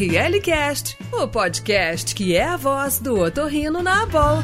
[0.00, 4.38] ORLcast, o podcast que é a voz do otorrino na Abol.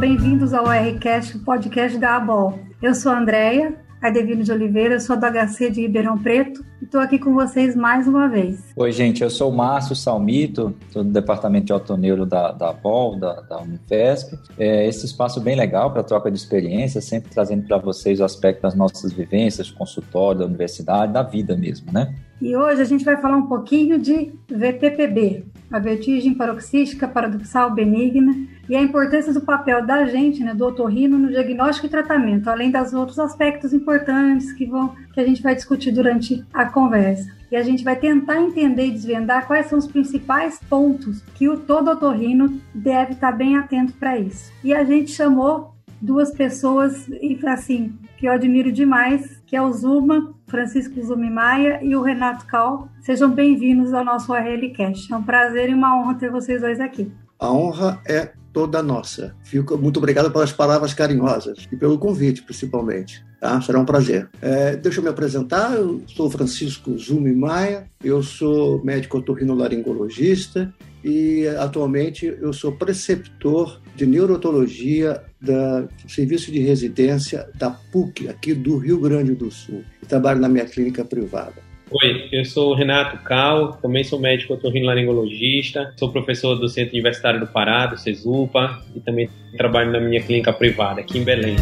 [0.00, 2.58] Bem-vindos ao ORCast, o podcast da Abol.
[2.82, 7.18] Eu sou a Andrea, Adevino de Oliveira, sou do HC de Ribeirão Preto estou aqui
[7.18, 8.72] com vocês mais uma vez.
[8.76, 13.40] Oi, gente, eu sou o Márcio Salmito, do Departamento de Autoneuro da, da BOL, da,
[13.40, 14.38] da Unifesp.
[14.58, 18.62] É esse espaço bem legal para troca de experiências, sempre trazendo para vocês o aspecto
[18.62, 22.14] das nossas vivências, consultório, da universidade, da vida mesmo, né?
[22.40, 28.34] E hoje a gente vai falar um pouquinho de VPPB, a vertigem paroxística paradoxal benigna,
[28.68, 32.70] e a importância do papel da gente, né, do otorrino, no diagnóstico e tratamento, além
[32.70, 37.34] dos outros aspectos importantes que, vão, que a gente vai discutir durante a conversa.
[37.50, 41.58] E a gente vai tentar entender e desvendar quais são os principais pontos que o
[41.58, 44.52] todo otorrino deve estar bem atento para isso.
[44.62, 47.08] E a gente chamou duas pessoas,
[47.46, 52.44] assim, que eu admiro demais, que é o Zuma, Francisco Zumi Maia e o Renato
[52.44, 52.90] Cal.
[53.00, 55.10] Sejam bem-vindos ao nosso RLCast.
[55.10, 57.10] É um prazer e uma honra ter vocês dois aqui.
[57.38, 59.36] A honra é toda nossa.
[59.44, 63.22] Fico muito obrigado pelas palavras carinhosas e pelo convite, principalmente.
[63.38, 63.60] Tá?
[63.60, 64.30] Será um prazer.
[64.40, 65.74] É, deixa eu me apresentar.
[65.74, 70.72] Eu sou Francisco Zumi Maia, eu sou médico otorrinolaringologista
[71.04, 78.78] e atualmente eu sou preceptor de neurotologia do serviço de residência da PUC, aqui do
[78.78, 79.84] Rio Grande do Sul.
[80.08, 81.65] Trabalho na minha clínica privada.
[81.88, 87.46] Oi, eu sou Renato Cal, também sou médico otorrinolaringologista, sou professor do Centro Universitário do
[87.46, 91.54] Pará, do CESUPA, e também trabalho na minha clínica privada aqui em Belém.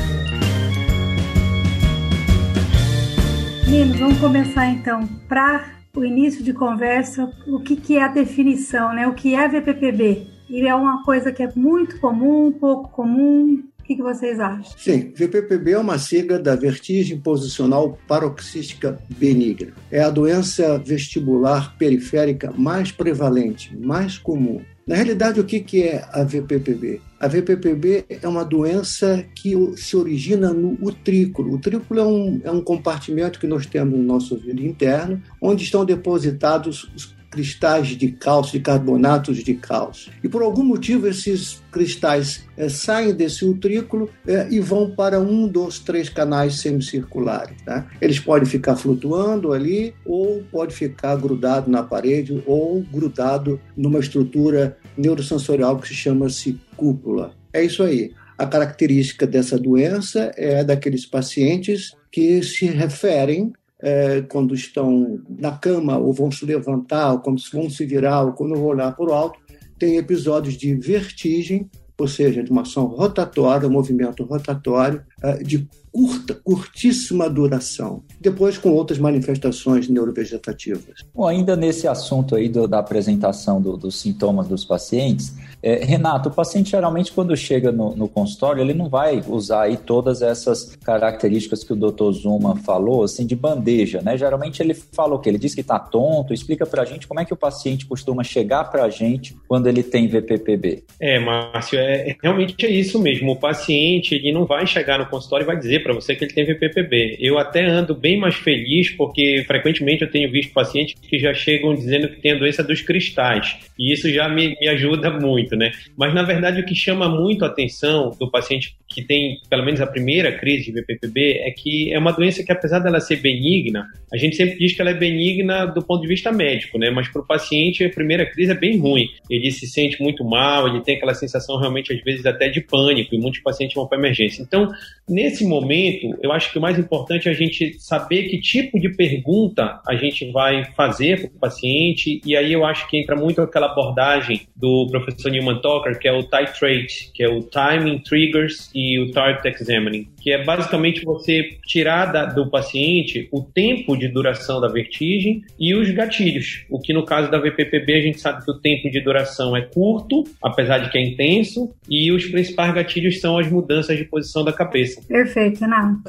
[3.67, 5.07] Meninos, vamos começar então.
[5.29, 9.07] Para o início de conversa, o que, que é a definição, né?
[9.07, 10.27] O que é VPPB?
[10.49, 14.65] E é uma coisa que é muito comum, pouco comum, o que, que, vocês acham?
[14.79, 19.75] Sim, VPPB é uma sigla da vertigem posicional paroxística benigna.
[19.91, 24.63] É a doença vestibular periférica mais prevalente, mais comum.
[24.87, 27.03] Na realidade, o que, que é a VPPB?
[27.21, 31.53] A VPPB é uma doença que se origina no utrículo.
[31.53, 35.63] O utrículo é um, é um compartimento que nós temos no nosso ouvido interno, onde
[35.63, 40.13] estão depositados os cristais de cálcio, de carbonatos de cálcio.
[40.23, 45.49] E por algum motivo esses cristais é, saem desse utrículo é, e vão para um
[45.49, 47.57] dos três canais semicirculares.
[47.65, 47.89] Tá?
[48.01, 54.79] Eles podem ficar flutuando ali, ou pode ficar grudado na parede, ou grudado numa estrutura
[54.97, 57.35] neurosensorial que se chama-se cúpula.
[57.53, 58.13] É isso aí.
[58.39, 63.53] A característica dessa doença é daqueles pacientes que se referem
[63.85, 68.33] é, quando estão na cama, ou vão se levantar, ou quando vão se virar, ou
[68.33, 69.39] quando vão olhar para o alto,
[69.79, 71.69] tem episódios de vertigem,
[71.99, 78.57] ou seja, de uma ação rotatória, um movimento rotatório, é, de curta, curtíssima duração, depois
[78.57, 81.05] com outras manifestações neurovegetativas.
[81.15, 85.35] Bom, ainda nesse assunto aí do, da apresentação do, dos sintomas dos pacientes,
[85.65, 89.79] é, Renato, o paciente geralmente quando chega no, no, consultório, ele não vai usar aí
[89.79, 92.13] todas essas características que o Dr.
[92.13, 94.19] Zuma falou, assim, de bandeja, né?
[94.19, 95.31] Geralmente ele fala o quê?
[95.31, 98.65] Ele diz que está tonto, explica pra gente como é que o paciente costuma chegar
[98.65, 100.85] pra gente quando ele tem VPPB.
[101.01, 105.45] É, Márcio, é, realmente é isso mesmo, o paciente, ele não vai chegar no consultório
[105.45, 107.17] e vai dizer para você que ele tem VPPB.
[107.19, 111.75] Eu até ando bem mais feliz porque frequentemente eu tenho visto pacientes que já chegam
[111.75, 113.57] dizendo que tem a doença dos cristais.
[113.79, 115.73] E isso já me, me ajuda muito, né?
[115.97, 119.81] Mas na verdade o que chama muito a atenção do paciente que tem pelo menos
[119.81, 123.87] a primeira crise de VPPB é que é uma doença que apesar dela ser benigna,
[124.13, 126.91] a gente sempre diz que ela é benigna do ponto de vista médico, né?
[126.91, 129.09] Mas para o paciente a primeira crise é bem ruim.
[129.29, 133.15] Ele se sente muito mal, ele tem aquela sensação realmente às vezes até de pânico
[133.15, 134.43] e muitos pacientes vão para emergência.
[134.43, 134.71] Então,
[135.09, 138.89] nesse momento eu acho que o mais importante é a gente saber que tipo de
[138.91, 143.41] pergunta a gente vai fazer para o paciente, e aí eu acho que entra muito
[143.41, 148.71] aquela abordagem do professor Newman Tucker, que é o titrate, que é o Timing Triggers
[148.75, 154.09] e o Target Examining, que é basicamente você tirar da, do paciente o tempo de
[154.09, 156.65] duração da vertigem e os gatilhos.
[156.71, 159.63] O que no caso da VPPB a gente sabe que o tempo de duração é
[159.63, 164.45] curto, apesar de que é intenso, e os principais gatilhos são as mudanças de posição
[164.45, 165.03] da cabeça.
[165.07, 165.61] Perfeito.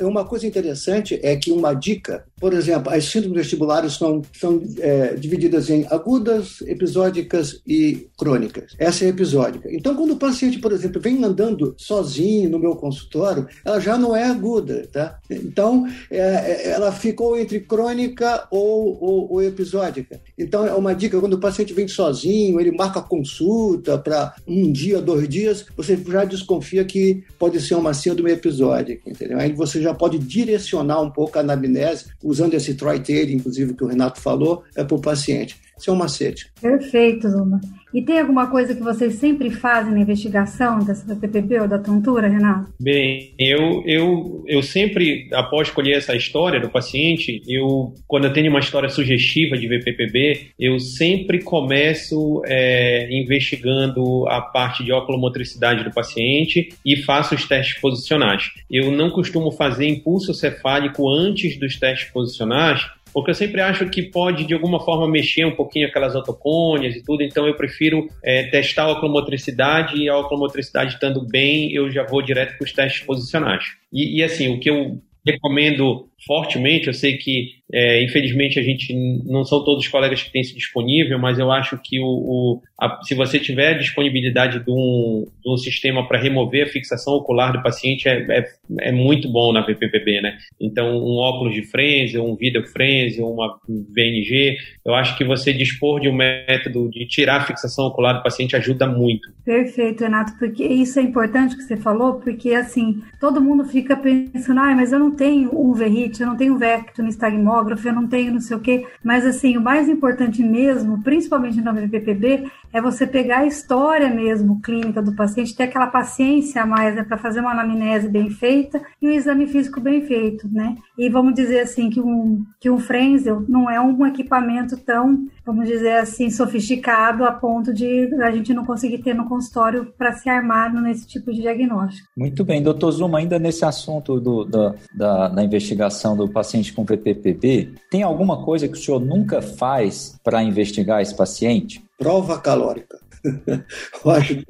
[0.02, 5.16] Uma coisa interessante é que uma dica, por exemplo, as síndromes vestibulares são, são é,
[5.16, 8.74] divididas em agudas, episódicas e crônicas.
[8.78, 9.70] Essa é episódica.
[9.72, 14.16] Então, quando o paciente, por exemplo, vem andando sozinho no meu consultório, ela já não
[14.16, 15.18] é aguda, tá?
[15.30, 20.20] Então, é, é ela ficou entre crônica ou, ou, ou, episódica.
[20.38, 25.02] Então, é uma dica, quando o paciente vem sozinho, ele marca consulta para um dia,
[25.02, 29.40] dois dias, você já desconfia que pode ser uma síndrome episódica, entendeu?
[29.40, 33.88] Aí você já pode direcionar um pouco a anamnese usando esse try-tail, inclusive, que o
[33.88, 35.56] Renato falou, é para o paciente.
[35.78, 36.52] Isso é um macete.
[36.62, 37.60] Perfeito, Zuma.
[37.96, 42.28] E tem alguma coisa que vocês sempre fazem na investigação dessa PPP ou da tontura,
[42.28, 42.74] Renato?
[42.78, 48.50] Bem, eu, eu, eu sempre, após escolher essa história do paciente, eu, quando eu tenho
[48.50, 55.94] uma história sugestiva de VPPB, eu sempre começo é, investigando a parte de oculomotricidade do
[55.94, 58.44] paciente e faço os testes posicionais.
[58.70, 64.04] Eu não costumo fazer impulso cefálico antes dos testes posicionais, porque eu sempre acho que
[64.04, 68.44] pode, de alguma forma, mexer um pouquinho aquelas otocônias e tudo, então eu prefiro é,
[68.50, 73.06] testar a oculomotricidade e a oculomotricidade estando bem, eu já vou direto para os testes
[73.06, 73.64] posicionais.
[73.90, 76.88] E, e, assim, o que eu recomendo fortemente.
[76.88, 78.94] Eu sei que, é, infelizmente, a gente
[79.26, 82.62] não são todos os colegas que têm isso disponível, mas eu acho que o, o
[82.80, 87.54] a, se você tiver disponibilidade de um, de um sistema para remover a fixação ocular
[87.54, 88.46] do paciente, é, é,
[88.80, 90.38] é, muito bom na VPPB, né?
[90.60, 96.00] Então, um óculos de frenzy, um video frenzy, uma VNG, eu acho que você dispor
[96.00, 99.30] de um método de tirar a fixação ocular do paciente ajuda muito.
[99.44, 104.60] Perfeito, Renato, porque isso é importante que você falou, porque assim, todo mundo fica pensando,
[104.60, 105.74] ah, mas eu não tenho um
[106.20, 108.86] eu não tenho vecto no estagmógrafo, eu não tenho não sei o quê.
[109.04, 114.62] Mas, assim, o mais importante mesmo, principalmente no VPPB, é você pegar a história mesmo
[114.62, 118.82] clínica do paciente, ter aquela paciência a mais né, para fazer uma anamnese bem feita
[119.02, 120.76] e um exame físico bem feito, né?
[120.98, 125.68] E vamos dizer assim que um, que um Frenzel não é um equipamento tão, vamos
[125.68, 130.30] dizer assim, sofisticado a ponto de a gente não conseguir ter no consultório para se
[130.30, 132.08] armar nesse tipo de diagnóstico.
[132.18, 136.84] Muito bem, doutor Zuma, ainda nesse assunto do, da, da, da investigação do paciente com
[136.84, 141.84] VPPB, tem alguma coisa que o senhor nunca faz para investigar esse paciente?
[141.98, 143.00] Prova calórica.
[144.06, 144.44] Eu acho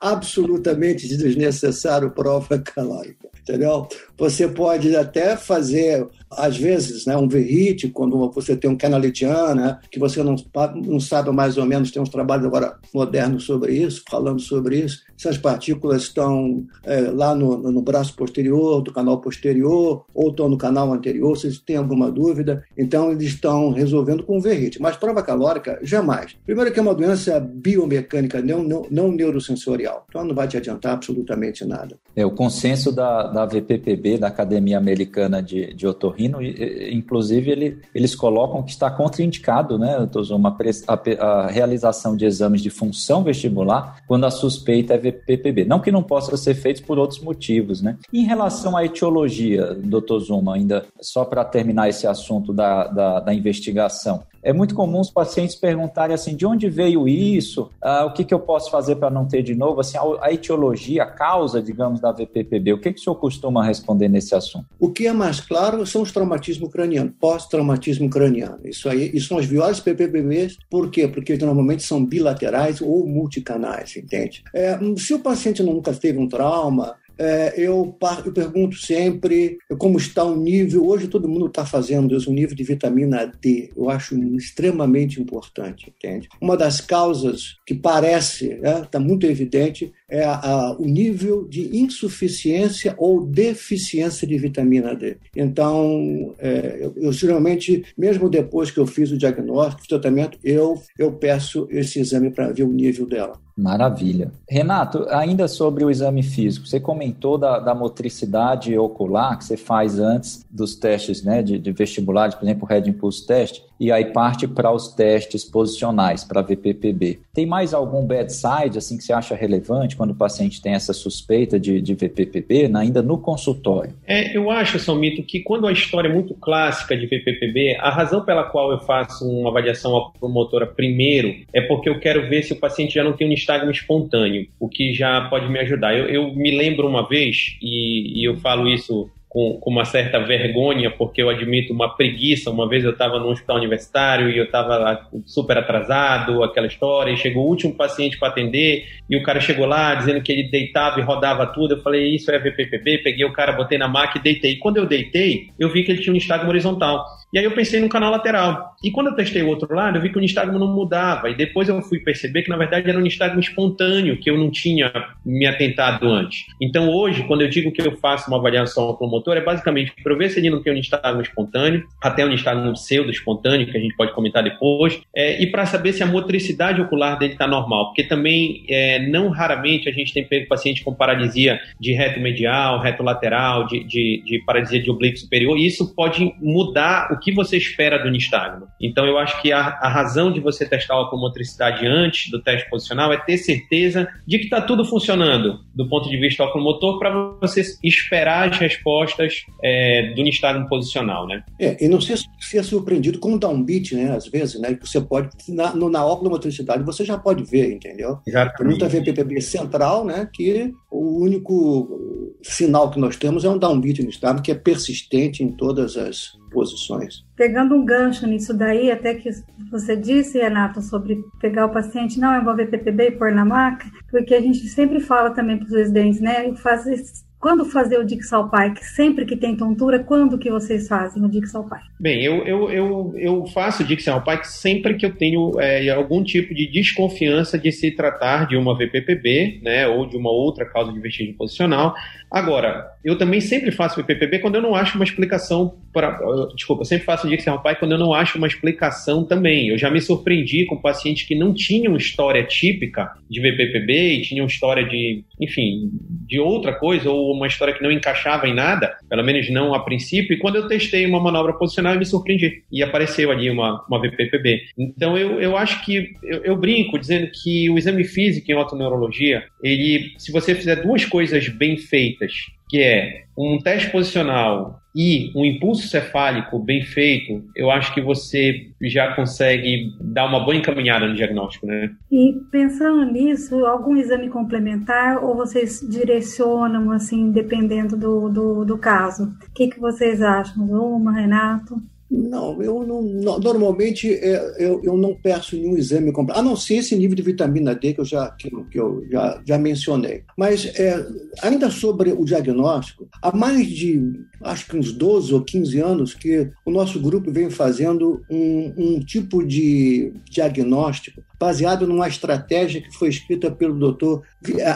[0.00, 3.86] absolutamente desnecessário prova calórica, entendeu?
[4.22, 9.78] Você pode até fazer às vezes, né, um verrite, quando você tem um canalitiano, né,
[9.90, 10.36] que você não,
[10.84, 15.02] não sabe mais ou menos, tem uns trabalhos agora modernos sobre isso, falando sobre isso,
[15.16, 20.48] se as partículas estão é, lá no, no, braço posterior, do canal posterior, ou estão
[20.48, 24.80] no canal anterior, se tem alguma dúvida, então eles estão resolvendo com verrite.
[24.80, 26.36] Mas prova calórica, jamais.
[26.44, 30.94] Primeiro que é uma doença biomecânica, não, não, não neurosensorial, então não vai te adiantar
[30.94, 31.96] absolutamente nada.
[32.16, 38.14] É, o consenso da, da VPPB, da Academia Americana de, de Otorrino, inclusive ele, eles
[38.14, 39.96] colocam que está contraindicado, né,
[40.30, 40.56] uma,
[40.88, 45.64] a, a realização de exames de função vestibular quando a suspeita é VPPB.
[45.64, 47.96] Não que não possa ser feito por outros motivos, né?
[48.12, 53.34] Em relação à etiologia, doutor Zuma, ainda só para terminar esse assunto da, da, da
[53.34, 57.70] investigação, é muito comum os pacientes perguntarem assim, de onde veio isso?
[57.80, 59.80] Ah, o que, que eu posso fazer para não ter de novo?
[59.80, 62.72] Assim, a, a, etiologia, a causa, digamos, da VPPB.
[62.72, 64.66] O que, que o senhor costuma responder nesse assunto?
[64.78, 68.60] O que é mais claro são os traumatismos cranianos, pós-traumatismo craniano.
[68.64, 70.58] Isso aí, isso são os piores PPBs.
[70.70, 71.08] Por quê?
[71.08, 74.42] Porque normalmente são bilaterais ou multicanais, entende?
[74.54, 80.24] É, se o paciente nunca teve um trauma, é, eu, eu, pergunto sempre como está
[80.24, 80.86] o nível.
[80.86, 83.70] Hoje todo mundo está fazendo isso, o nível de vitamina D.
[83.76, 86.28] Eu acho extremamente importante, entende?
[86.40, 91.74] Uma das causas que parece, está né, tá muito evidente, é a, o nível de
[91.74, 95.16] insuficiência ou deficiência de vitamina D.
[95.34, 100.78] Então, é, eu, eu, geralmente, mesmo depois que eu fiz o diagnóstico, o tratamento, eu,
[100.98, 103.40] eu peço esse exame para ver o nível dela.
[103.56, 104.32] Maravilha.
[104.48, 109.98] Renato, ainda sobre o exame físico, você comentou da, da motricidade ocular que você faz
[109.98, 114.04] antes dos testes né, de, de vestibular, por exemplo, o Red Impulse Test e aí
[114.04, 117.18] parte para os testes posicionais, para VPPB.
[117.34, 121.58] Tem mais algum bedside assim que você acha relevante quando o paciente tem essa suspeita
[121.58, 123.92] de, de VPPB, ainda no consultório?
[124.06, 128.24] É, eu acho, Salmito, que quando a história é muito clássica de VPPB, a razão
[128.24, 132.60] pela qual eu faço uma avaliação promotora primeiro é porque eu quero ver se o
[132.60, 135.92] paciente já não tem um nistagmo espontâneo, o que já pode me ajudar.
[135.98, 140.18] Eu, eu me lembro uma vez, e, e eu falo isso com, com, uma certa
[140.18, 142.50] vergonha, porque eu admito uma preguiça.
[142.50, 147.16] Uma vez eu estava no hospital universitário e eu estava super atrasado, aquela história, e
[147.16, 151.00] chegou o último paciente para atender, e o cara chegou lá dizendo que ele deitava
[151.00, 151.76] e rodava tudo.
[151.76, 154.52] Eu falei, isso é VPPB, peguei o cara, botei na máquina e deitei.
[154.52, 157.02] E quando eu deitei, eu vi que ele tinha um estagmo horizontal.
[157.32, 158.76] E aí eu pensei no canal lateral.
[158.84, 161.30] E quando eu testei o outro lado, eu vi que o nistagmo não mudava.
[161.30, 164.50] E depois eu fui perceber que, na verdade, era um nistagmo espontâneo, que eu não
[164.50, 164.92] tinha
[165.24, 166.44] me atentado antes.
[166.60, 170.28] Então, hoje, quando eu digo que eu faço uma avaliação oculomotora, é basicamente para ver
[170.28, 173.96] se ele não tem um nistagmo espontâneo, até um nistagmo pseudo espontâneo, que a gente
[173.96, 177.86] pode comentar depois, é, e para saber se a motricidade ocular dele está normal.
[177.86, 182.78] Porque também, é, não raramente, a gente tem pego paciente com paralisia de reto medial,
[182.78, 187.32] reto lateral, de, de, de paralisia de oblíquo superior, e isso pode mudar o que
[187.32, 188.66] você espera do nistagmo.
[188.80, 192.68] Então eu acho que a, a razão de você testar a oculomotricidade antes do teste
[192.68, 197.10] posicional é ter certeza de que está tudo funcionando do ponto de vista oculomotor para
[197.40, 201.42] você esperar as respostas é, do nistagmo posicional, né?
[201.58, 204.14] É, e não ser, ser surpreendido com um downbeat, né?
[204.14, 204.74] Às vezes, né?
[204.74, 208.18] Que você pode, na, na oculomotricidade, você já pode ver, entendeu?
[208.26, 208.78] Exatamente.
[208.78, 210.28] Muita VPPB central, né?
[210.32, 215.42] Que o único sinal que nós temos é um downbeat no estado que é persistente
[215.42, 217.11] em todas as posições.
[217.36, 219.30] Pegando um gancho nisso daí, até que
[219.70, 224.34] você disse, Renato, sobre pegar o paciente, não envolver PPB e pôr na maca, porque
[224.34, 226.54] a gente sempre fala também para os residentes, né?
[226.56, 227.02] Fazer
[227.42, 228.84] quando fazer o Dixal Pike?
[228.84, 231.90] Sempre que tem tontura, quando que vocês fazem o Dixal Pike?
[231.98, 236.22] Bem, eu, eu, eu, eu faço o Dixal Pike sempre que eu tenho é, algum
[236.22, 240.92] tipo de desconfiança de se tratar de uma VPPB, né, ou de uma outra causa
[240.92, 241.96] de vestígio posicional.
[242.30, 246.18] Agora, eu também sempre faço VPPB quando eu não acho uma explicação para...
[246.54, 249.68] Desculpa, eu sempre faço o Dixal Pike quando eu não acho uma explicação também.
[249.68, 254.46] Eu já me surpreendi com pacientes que não tinham história típica de VPPB e tinham
[254.46, 255.90] história de, enfim,
[256.26, 259.80] de outra coisa, ou uma história que não encaixava em nada, pelo menos não a
[259.80, 262.62] princípio, e quando eu testei uma manobra posicional, eu me surpreendi.
[262.70, 264.62] E apareceu ali uma, uma VPPB.
[264.78, 269.44] Então eu, eu acho que, eu, eu brinco dizendo que o exame físico em otoneurologia,
[269.62, 272.32] ele, se você fizer duas coisas bem feitas,
[272.68, 278.68] que é um teste posicional e um impulso cefálico bem feito, eu acho que você
[278.82, 281.90] já consegue dar uma boa encaminhada no diagnóstico, né?
[282.10, 289.34] E pensando nisso, algum exame complementar ou vocês direcionam, assim, dependendo do, do, do caso?
[289.48, 290.64] O que, que vocês acham?
[290.64, 291.80] Uma, Renato?
[292.12, 293.02] Não, eu não,
[293.38, 297.22] normalmente é, eu, eu não peço nenhum exame completo, a não ser esse nível de
[297.22, 300.22] vitamina D que eu já, que, que eu já, já mencionei.
[300.36, 301.06] Mas é,
[301.42, 306.50] ainda sobre o diagnóstico, há mais de acho que uns 12 ou 15 anos que
[306.66, 313.08] o nosso grupo vem fazendo um, um tipo de diagnóstico baseado numa estratégia que foi
[313.08, 314.22] escrita pelo doutor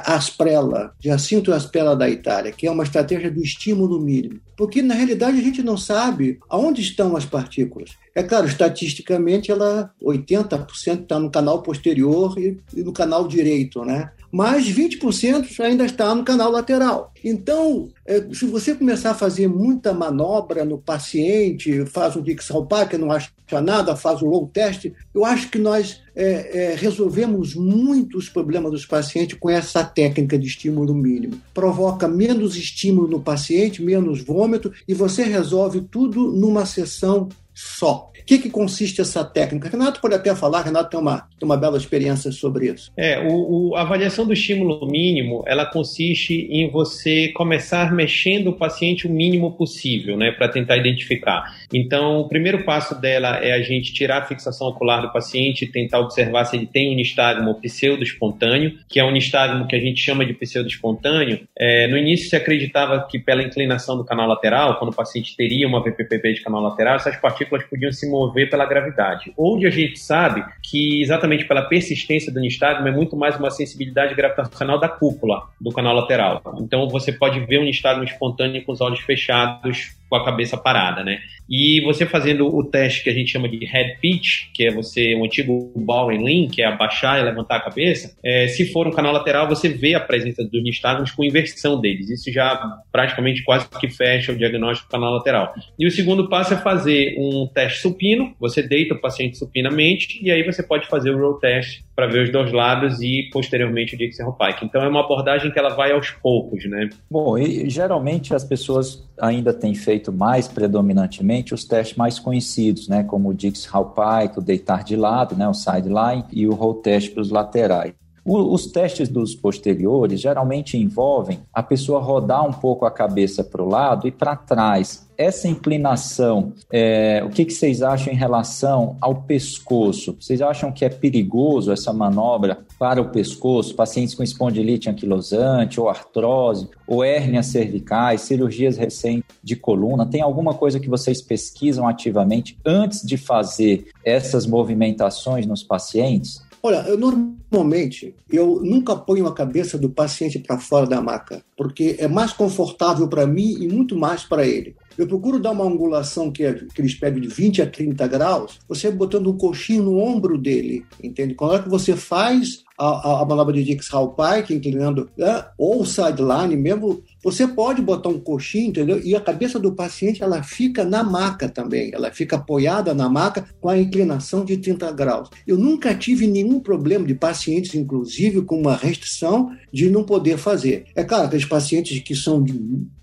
[0.05, 4.41] Asprella, Jacinto Asprella da Itália, que é uma estratégia do estímulo mínimo.
[4.57, 7.91] Porque, na realidade, a gente não sabe aonde estão as partículas.
[8.17, 14.11] É claro, estatisticamente, ela 80% está no canal posterior e, e no canal direito, né?
[14.33, 17.13] mas 20% ainda está no canal lateral.
[17.25, 23.13] Então, é, se você começar a fazer muita manobra no paciente, faz um Dixalpac, não
[23.13, 23.31] acha
[23.63, 28.85] nada, faz o low test, eu acho que nós é, é, resolvemos muitos problemas dos
[28.85, 31.41] pacientes com essa técnica de estímulo mínimo.
[31.55, 38.11] Provoca menos estímulo no paciente, menos vômito, e você resolve tudo numa sessão só.
[38.21, 39.71] O que, que consiste essa técnica?
[39.71, 42.93] Renato pode até falar, Renato tem uma, tem uma bela experiência sobre isso.
[42.97, 48.53] É, o, o, a avaliação do estímulo mínimo, ela consiste em você começar mexendo o
[48.53, 51.45] paciente o mínimo possível, né, para tentar identificar.
[51.73, 55.71] Então, o primeiro passo dela é a gente tirar a fixação ocular do paciente e
[55.71, 60.01] tentar observar se ele tem um nistagmo pseudo-espontâneo, que é um nistagmo que a gente
[60.01, 61.47] chama de pseudo-espontâneo.
[61.57, 65.67] É, no início se acreditava que pela inclinação do canal lateral, quando o paciente teria
[65.67, 69.33] uma VPPB de canal lateral, essas partículas podiam se mover pela gravidade.
[69.37, 74.15] Onde a gente sabe que exatamente pela persistência do nistagmo é muito mais uma sensibilidade
[74.15, 76.43] gravitacional da cúpula do canal lateral.
[76.61, 81.03] Então você pode ver um nistagmo espontâneo com os olhos fechados com a cabeça parada,
[81.03, 81.19] né?
[81.49, 85.15] E você fazendo o teste que a gente chama de head pitch, que é você,
[85.15, 88.73] o um antigo ball and lean, que é abaixar e levantar a cabeça, é, se
[88.73, 92.11] for um canal lateral, você vê a presença dos nistagmos com inversão deles.
[92.11, 92.57] Isso já
[92.91, 95.55] praticamente quase que fecha o diagnóstico do canal lateral.
[95.79, 100.31] E o segundo passo é fazer um teste supino, você deita o paciente supinamente e
[100.31, 103.99] aí você pode fazer o roll test para ver os dois lados e posteriormente o
[103.99, 104.65] Dixie Pike.
[104.65, 106.89] Então é uma abordagem que ela vai aos poucos, né?
[107.11, 113.03] Bom, e geralmente as pessoas ainda têm feito mais predominantemente os testes mais conhecidos, né,
[113.03, 117.13] como o Dixie Pike, o deitar de lado, né, o sideline e o roll test
[117.13, 117.95] para os laterais.
[118.27, 123.69] Os testes dos posteriores geralmente envolvem a pessoa rodar um pouco a cabeça para o
[123.69, 129.23] lado e para trás, essa inclinação, é, o que, que vocês acham em relação ao
[129.23, 130.17] pescoço?
[130.21, 133.75] Vocês acham que é perigoso essa manobra para o pescoço?
[133.75, 140.55] Pacientes com espondilite anquilosante, ou artrose, ou hérnias cervicais, cirurgias recentes de coluna, tem alguma
[140.55, 146.45] coisa que vocês pesquisam ativamente antes de fazer essas movimentações nos pacientes?
[146.63, 151.97] Olha, eu normalmente eu nunca ponho a cabeça do paciente para fora da maca, porque
[151.99, 154.75] é mais confortável para mim e muito mais para ele.
[154.97, 158.59] Eu procuro dar uma angulação que, é, que eles pedem de 20 a 30 graus,
[158.67, 161.35] você botando um coxinho no ombro dele, entende?
[161.35, 165.45] Quando é que você faz a, a, a manobra de Dix Pike, inclinando, né?
[165.59, 169.01] ou sideline, mesmo Você pode botar um coxinho, entendeu?
[169.03, 173.49] E a cabeça do paciente ela fica na maca também, ela fica apoiada na maca
[173.61, 175.29] com a inclinação de 30 graus.
[175.45, 180.85] Eu nunca tive nenhum problema de pacientes, inclusive, com uma restrição de não poder fazer.
[180.95, 182.55] É claro, aqueles pacientes que são de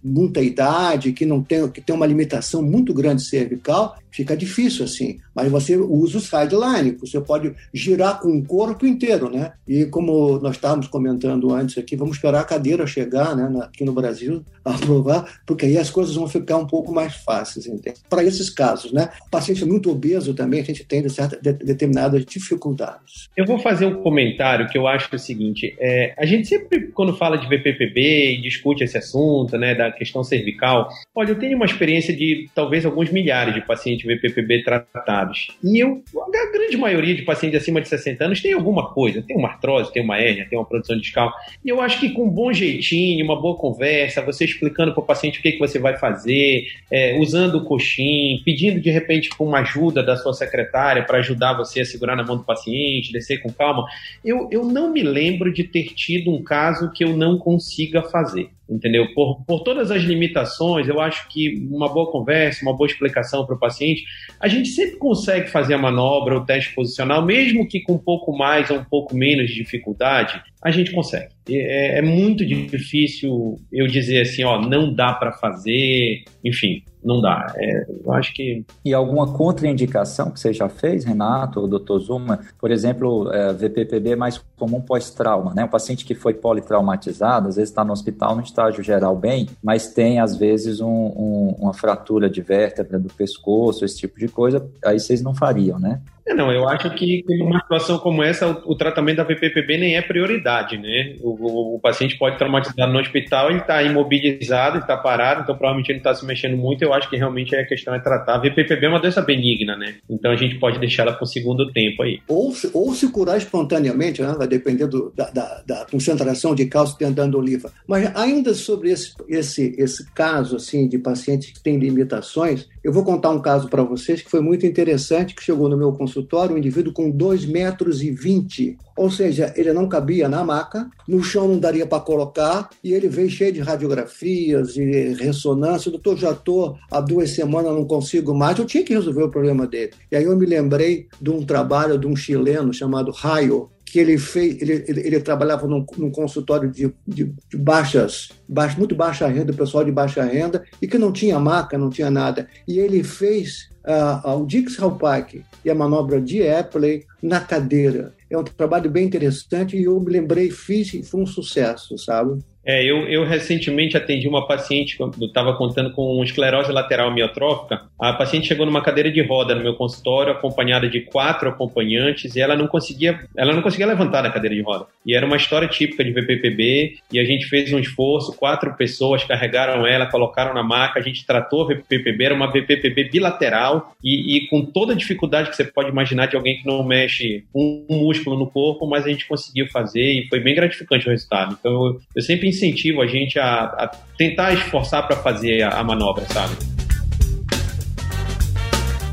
[0.04, 5.20] muita idade, que não tem, que tem uma limitação muito grande cervical, fica difícil assim.
[5.34, 9.54] Mas você usa o sideline, você pode girar com o corpo inteiro, né?
[9.68, 13.94] E como nós estávamos comentando antes aqui, vamos esperar a cadeira chegar, né, aqui no
[13.94, 17.68] Brasil, aprovar, porque aí as coisas vão ficar um pouco mais fáceis,
[18.10, 19.10] Para esses casos, né?
[19.26, 23.30] O paciente muito obeso também, a gente tem certas de, determinadas dificuldades.
[23.36, 26.88] Eu vou fazer um comentário que eu acho é o seguinte: é, a gente sempre,
[26.88, 31.56] quando fala de VPPB e discute esse assunto, né, da questão cervical, olha, eu tenho
[31.56, 35.48] uma experiência de talvez alguns milhares de pacientes VPPB tratados.
[35.64, 39.36] E eu, a grande maioria de pacientes acima de 60 anos tem alguma coisa, tem
[39.36, 41.32] uma artrose, tem uma hérnia, tem uma produção discal.
[41.64, 45.06] E eu acho que com um bom jeitinho, uma boa conversa, você explicando para o
[45.06, 49.60] paciente o que, que você vai fazer, é, usando o coxim, pedindo de repente uma
[49.60, 53.52] ajuda da sua secretária para ajudar você a segurar na mão do paciente, descer com
[53.52, 53.86] calma.
[54.24, 58.50] Eu, eu não me lembro de ter tido um caso que eu não consiga fazer
[58.74, 59.08] entendeu?
[59.14, 63.56] Por, por todas as limitações, eu acho que uma boa conversa, uma boa explicação para
[63.56, 64.04] o paciente,
[64.40, 68.36] a gente sempre consegue fazer a manobra, o teste posicional, mesmo que com um pouco
[68.36, 71.34] mais ou um pouco menos de dificuldade, a gente consegue.
[71.50, 77.54] É, é muito difícil eu dizer assim, ó, não dá para fazer, enfim, não dá.
[77.58, 78.66] É, eu acho que.
[78.86, 82.40] E alguma contraindicação que você já fez, Renato ou doutor Zuma?
[82.58, 85.66] Por exemplo, é, VPPB é mais comum pós-trauma, né?
[85.66, 89.90] Um paciente que foi politraumatizado, às vezes está no hospital no estágio geral bem, mas
[89.90, 94.66] tem, às vezes, um, um, uma fratura de vértebra do pescoço, esse tipo de coisa,
[94.86, 96.02] aí vocês não fariam, né?
[96.26, 99.98] É, não, eu acho que numa situação como essa, o, o, tratamento da VPPB nem
[99.98, 101.16] é prioridade, né?
[101.22, 105.90] O, o, o paciente pode traumatizar no hospital, ele está imobilizado, está parado, então provavelmente
[105.90, 106.82] ele está se mexendo muito.
[106.82, 108.36] Eu acho que realmente a questão é tratar.
[108.36, 109.96] A VPPB é uma doença benigna, né?
[110.10, 112.22] Então a gente pode deixar ela para o segundo tempo aí.
[112.28, 114.34] Ou se, ou se curar espontaneamente, né?
[114.38, 117.72] vai depender do, da, da, da, concentração de cálcio dentro da oliva.
[117.86, 123.04] Mas ainda sobre esse, esse, esse caso assim de pacientes que têm limitações, eu vou
[123.04, 126.56] contar um caso para vocês que foi muito interessante, que chegou no meu consultório consultório
[126.56, 131.24] um indivíduo com 2 metros e 20, ou seja, ele não cabia na maca, no
[131.24, 135.90] chão não daria para colocar, e ele veio cheio de radiografias e ressonância.
[135.90, 138.58] Doutor, já estou há duas semanas, não consigo mais.
[138.58, 139.92] Eu tinha que resolver o problema dele.
[140.12, 144.18] E aí eu me lembrei de um trabalho de um chileno chamado Raio, que ele
[144.18, 149.28] fez, ele, ele, ele trabalhava num, num consultório de, de, de, baixas, baixo, muito baixa
[149.28, 152.48] renda, pessoal de baixa renda, e que não tinha maca, não tinha nada.
[152.68, 158.14] E ele fez uh, o Dix Halpack e a manobra de Epley na cadeira.
[158.30, 162.44] É um trabalho bem interessante e eu me lembrei, fiz e foi um sucesso, sabe?
[162.66, 167.82] É, eu, eu recentemente atendi uma paciente, eu estava contando com esclerose lateral miotrófica.
[168.00, 172.42] A paciente chegou numa cadeira de roda no meu consultório, acompanhada de quatro acompanhantes, e
[172.42, 174.86] ela não conseguia, ela não conseguia levantar da cadeira de roda.
[175.06, 179.24] E era uma história típica de VPPB, e a gente fez um esforço, quatro pessoas
[179.26, 184.38] carregaram ela, colocaram na maca, a gente tratou a VPPB, era uma VPPB bilateral, e,
[184.38, 187.86] e com toda a dificuldade que você pode imaginar de alguém que não mexe um,
[187.90, 191.58] músculo no corpo, mas a gente conseguiu fazer, e foi bem gratificante o resultado.
[191.60, 193.88] Então eu, eu sempre incentivo a gente a, a
[194.18, 196.56] tentar esforçar para fazer a, a manobra, sabe?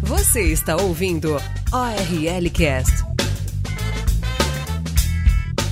[0.03, 1.37] Você está ouvindo
[1.72, 3.10] ORL Cast.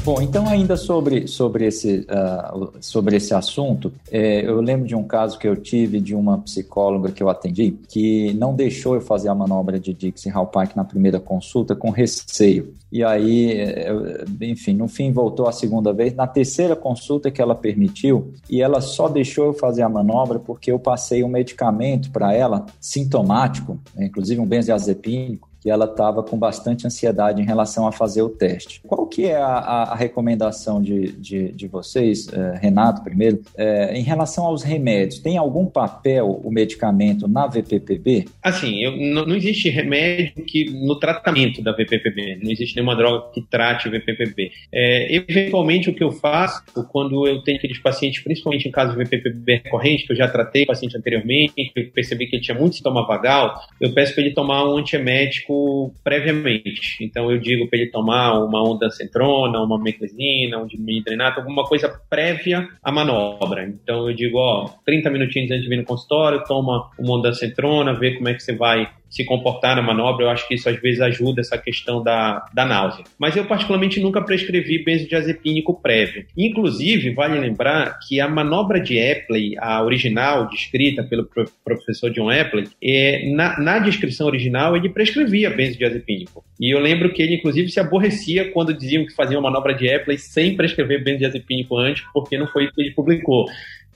[0.09, 5.05] Bom, então ainda sobre, sobre, esse, uh, sobre esse assunto, é, eu lembro de um
[5.05, 9.29] caso que eu tive de uma psicóloga que eu atendi que não deixou eu fazer
[9.29, 12.73] a manobra de Dixie Halpack na primeira consulta com receio.
[12.91, 13.93] E aí, é,
[14.41, 16.15] enfim, no fim voltou a segunda vez.
[16.15, 20.73] Na terceira consulta que ela permitiu, e ela só deixou eu fazer a manobra porque
[20.73, 26.87] eu passei um medicamento para ela, sintomático, né, inclusive um benzodiazepínico, ela estava com bastante
[26.87, 28.81] ansiedade em relação a fazer o teste.
[28.87, 34.03] Qual que é a, a, recomendação de, de, de vocês, eh, Renato, primeiro, eh, em
[34.03, 35.21] relação aos remédios?
[35.21, 38.27] Tem algum papel o medicamento na VPPB?
[38.43, 43.43] Assim, eu, não, existe remédio que no tratamento da VPPB, não existe nenhuma droga que
[43.43, 44.51] trate o VPPB.
[44.73, 49.05] É, eventualmente, o que eu faço quando eu tenho aqueles pacientes, principalmente em casos de
[49.05, 53.07] VPPB recorrente, que eu já tratei o paciente anteriormente, percebi que ele tinha muito sintoma
[53.07, 55.58] vagal, eu peço para ele tomar um antiemético
[56.03, 56.99] previamente.
[57.01, 61.89] Então eu digo para ele tomar uma onda centrona, uma meclizina, um dimidrenato, alguma coisa
[62.09, 63.67] prévia à manobra.
[63.67, 67.95] Então eu digo, ó, 30 minutinhos antes de vir no consultório, toma uma onda centrona,
[67.95, 70.81] vê como é que você vai se comportar na manobra, eu acho que isso às
[70.81, 73.05] vezes ajuda essa questão da, da náusea.
[73.19, 76.27] Mas eu particularmente nunca prescrevi benzodiazepínico prévio.
[76.37, 81.29] Inclusive, vale lembrar que a manobra de Epley, a original, descrita pelo
[81.65, 86.45] professor John Epley, é, na, na descrição original ele prescrevia benzodiazepínico.
[86.61, 90.19] E eu lembro que ele, inclusive, se aborrecia quando diziam que faziam manobra de Epley
[90.19, 93.47] sem prescrever benzodiazepínico antes, porque não foi isso que ele publicou.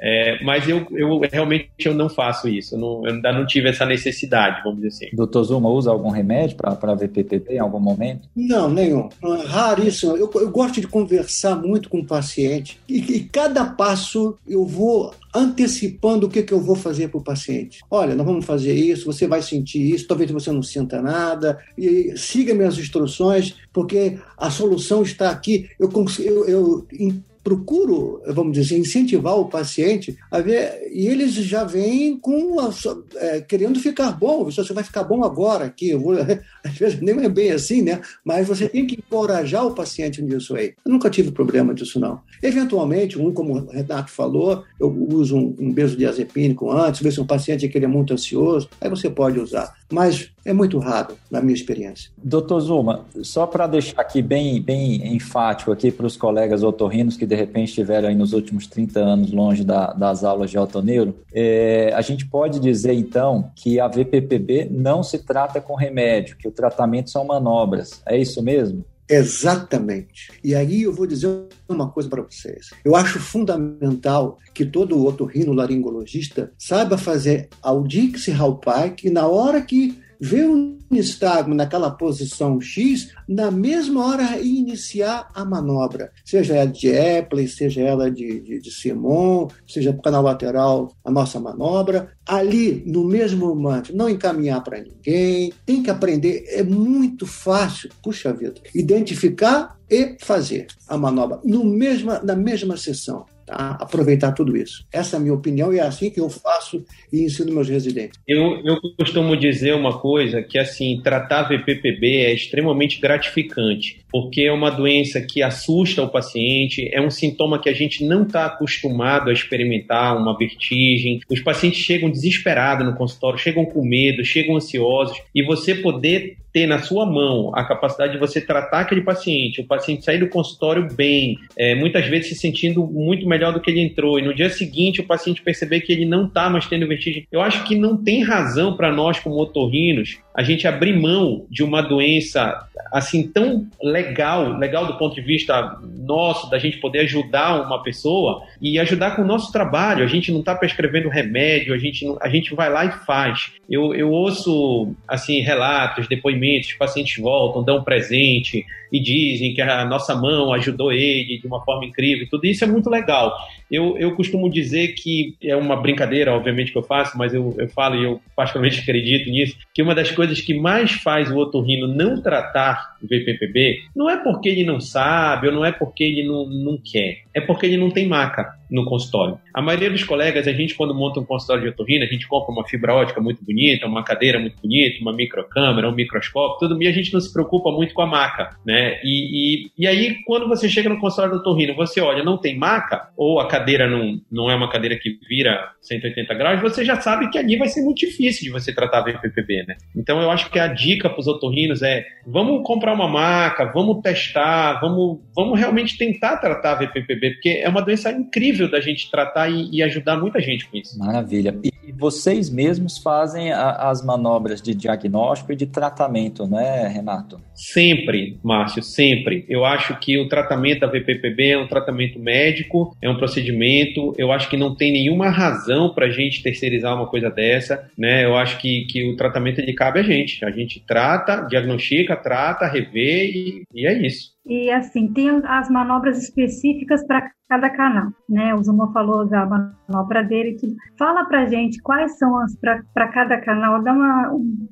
[0.05, 3.69] É, mas eu, eu realmente eu não faço isso, eu, não, eu, ainda não tive
[3.69, 5.17] essa necessidade, vamos dizer assim.
[5.17, 8.29] Doutor Zuma, usa algum remédio para VPPP em algum momento?
[8.35, 9.09] Não, nenhum.
[9.47, 10.17] Raríssimo.
[10.17, 15.15] Eu, eu gosto de conversar muito com o paciente e, e cada passo eu vou
[15.33, 17.81] antecipando o que, que eu vou fazer para o paciente.
[17.89, 22.13] Olha, nós vamos fazer isso, você vai sentir isso, talvez você não sinta nada, e
[22.17, 25.71] siga minhas instruções, porque a solução está aqui.
[25.79, 32.17] Eu, eu, eu procuro, vamos dizer, incentivar o paciente a ver, e eles já vêm
[32.17, 32.71] com a,
[33.17, 36.15] é, querendo ficar bom, você vai ficar bom agora aqui, vou,
[36.65, 38.01] às vezes nem é bem assim, né?
[38.25, 40.75] Mas você tem que encorajar o paciente nisso aí.
[40.85, 42.21] Eu nunca tive problema disso, não.
[42.43, 47.27] Eventualmente, um, como o Renato falou, eu uso um, um benzodiazepínico antes, ver se um
[47.27, 49.75] paciente que ele é muito ansioso, aí você pode usar.
[49.93, 52.11] Mas é muito raro, na minha experiência.
[52.17, 57.27] Doutor Zuma, só para deixar aqui bem, bem enfático aqui para os colegas otorrinos que
[57.27, 61.93] de repente estiveram aí nos últimos 30 anos longe da, das aulas de otoneuro, é,
[61.95, 66.53] a gente pode dizer então que a VPPB não se trata com remédio, que o
[66.53, 68.03] tratamento são manobras.
[68.07, 68.85] É isso mesmo?
[69.09, 70.33] Exatamente.
[70.43, 71.29] E aí eu vou dizer
[71.69, 72.71] uma coisa para vocês.
[72.85, 80.49] Eu acho fundamental que todo otorrino laringologista saiba fazer Audix Halpike na hora que ver
[80.49, 87.49] um nistagmo naquela posição X, na mesma hora iniciar a manobra, seja ela de Epley,
[87.49, 93.05] seja ela de, de, de Simon, seja para canal lateral a nossa manobra, ali no
[93.05, 99.77] mesmo momento, não encaminhar para ninguém, tem que aprender, é muito fácil, puxa vida, identificar
[99.91, 104.87] e fazer a manobra no mesma, na mesma sessão aproveitar tudo isso.
[104.93, 108.19] Essa é a minha opinião e é assim que eu faço e ensino meus residentes.
[108.27, 114.53] Eu, eu costumo dizer uma coisa que assim tratar VPPB é extremamente gratificante porque é
[114.53, 119.31] uma doença que assusta o paciente, é um sintoma que a gente não está acostumado
[119.31, 121.21] a experimentar, uma vertigem.
[121.31, 126.67] Os pacientes chegam desesperados no consultório, chegam com medo, chegam ansiosos, e você poder ter
[126.67, 130.87] na sua mão a capacidade de você tratar aquele paciente, o paciente sair do consultório
[130.95, 134.51] bem, é, muitas vezes se sentindo muito melhor do que ele entrou, e no dia
[134.51, 137.27] seguinte o paciente perceber que ele não está mais tendo vertigem.
[137.33, 141.63] Eu acho que não tem razão para nós, como otorrinos, a gente abrir mão de
[141.63, 147.63] uma doença assim tão legal, legal do ponto de vista nosso, da gente poder ajudar
[147.67, 150.05] uma pessoa e ajudar com o nosso trabalho.
[150.05, 153.53] A gente não está prescrevendo remédio, a gente, a gente vai lá e faz.
[153.69, 159.87] Eu, eu ouço assim relatos, depoimentos, pacientes voltam, dão um presente e dizem que a
[159.87, 162.27] nossa mão ajudou ele de uma forma incrível.
[162.31, 163.35] Tudo isso é muito legal.
[163.71, 167.69] Eu, eu costumo dizer que é uma brincadeira, obviamente, que eu faço, mas eu, eu
[167.71, 171.87] falo e eu particularmente acredito nisso, que uma das coisas que mais faz o otorrino
[171.87, 176.27] não tratar o VPPB não é porque ele não sabe ou não é porque ele
[176.27, 179.39] não, não quer, é porque ele não tem maca no consultório.
[179.55, 182.53] A maioria dos colegas, a gente quando monta um consultório de otorrino, a gente compra
[182.53, 186.89] uma fibra ótica muito bonita, uma cadeira muito bonita, uma microcâmera, um microscópio, tudo, e
[186.89, 188.99] a gente não se preocupa muito com a maca, né?
[189.05, 192.57] E, e, e aí, quando você chega no consultório do otorrino, você olha, não tem
[192.57, 197.01] maca, ou a cadeira não, não é uma cadeira que vira 180 graus, você já
[197.01, 199.77] sabe que ali vai ser muito difícil de você tratar VPPB, né?
[199.95, 204.01] Então, eu acho que a dica para os otorrinos é, vamos comprar uma maca, vamos
[204.01, 209.49] testar, vamos, vamos realmente tentar tratar VPPB, porque é uma doença incrível da gente tratar
[209.49, 210.99] e, e, ajudar muita gente com isso.
[210.99, 211.57] Maravilha.
[211.63, 217.41] E vocês mesmos fazem a, as manobras de diagnóstico e de tratamento, né, Renato?
[217.63, 219.47] Sempre, Márcio, sempre.
[219.49, 224.13] Eu acho que o tratamento da VPPB é um tratamento médico, é um procedimento.
[224.19, 228.25] Eu acho que não tem nenhuma razão para a gente terceirizar uma coisa dessa, né?
[228.25, 230.45] Eu acho que, que o tratamento ele cabe a gente.
[230.45, 234.33] A gente trata, diagnostica, trata, revê e, e é isso.
[234.45, 238.55] E assim, tem as manobras específicas para cada canal, né?
[238.55, 240.57] O Zuma falou da manobra dele.
[240.59, 240.75] Tudo.
[240.99, 244.31] Fala pra gente quais são as para cada canal, dá uma,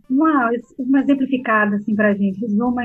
[0.09, 2.80] uma, uma exemplificada assim pra gente, Zuma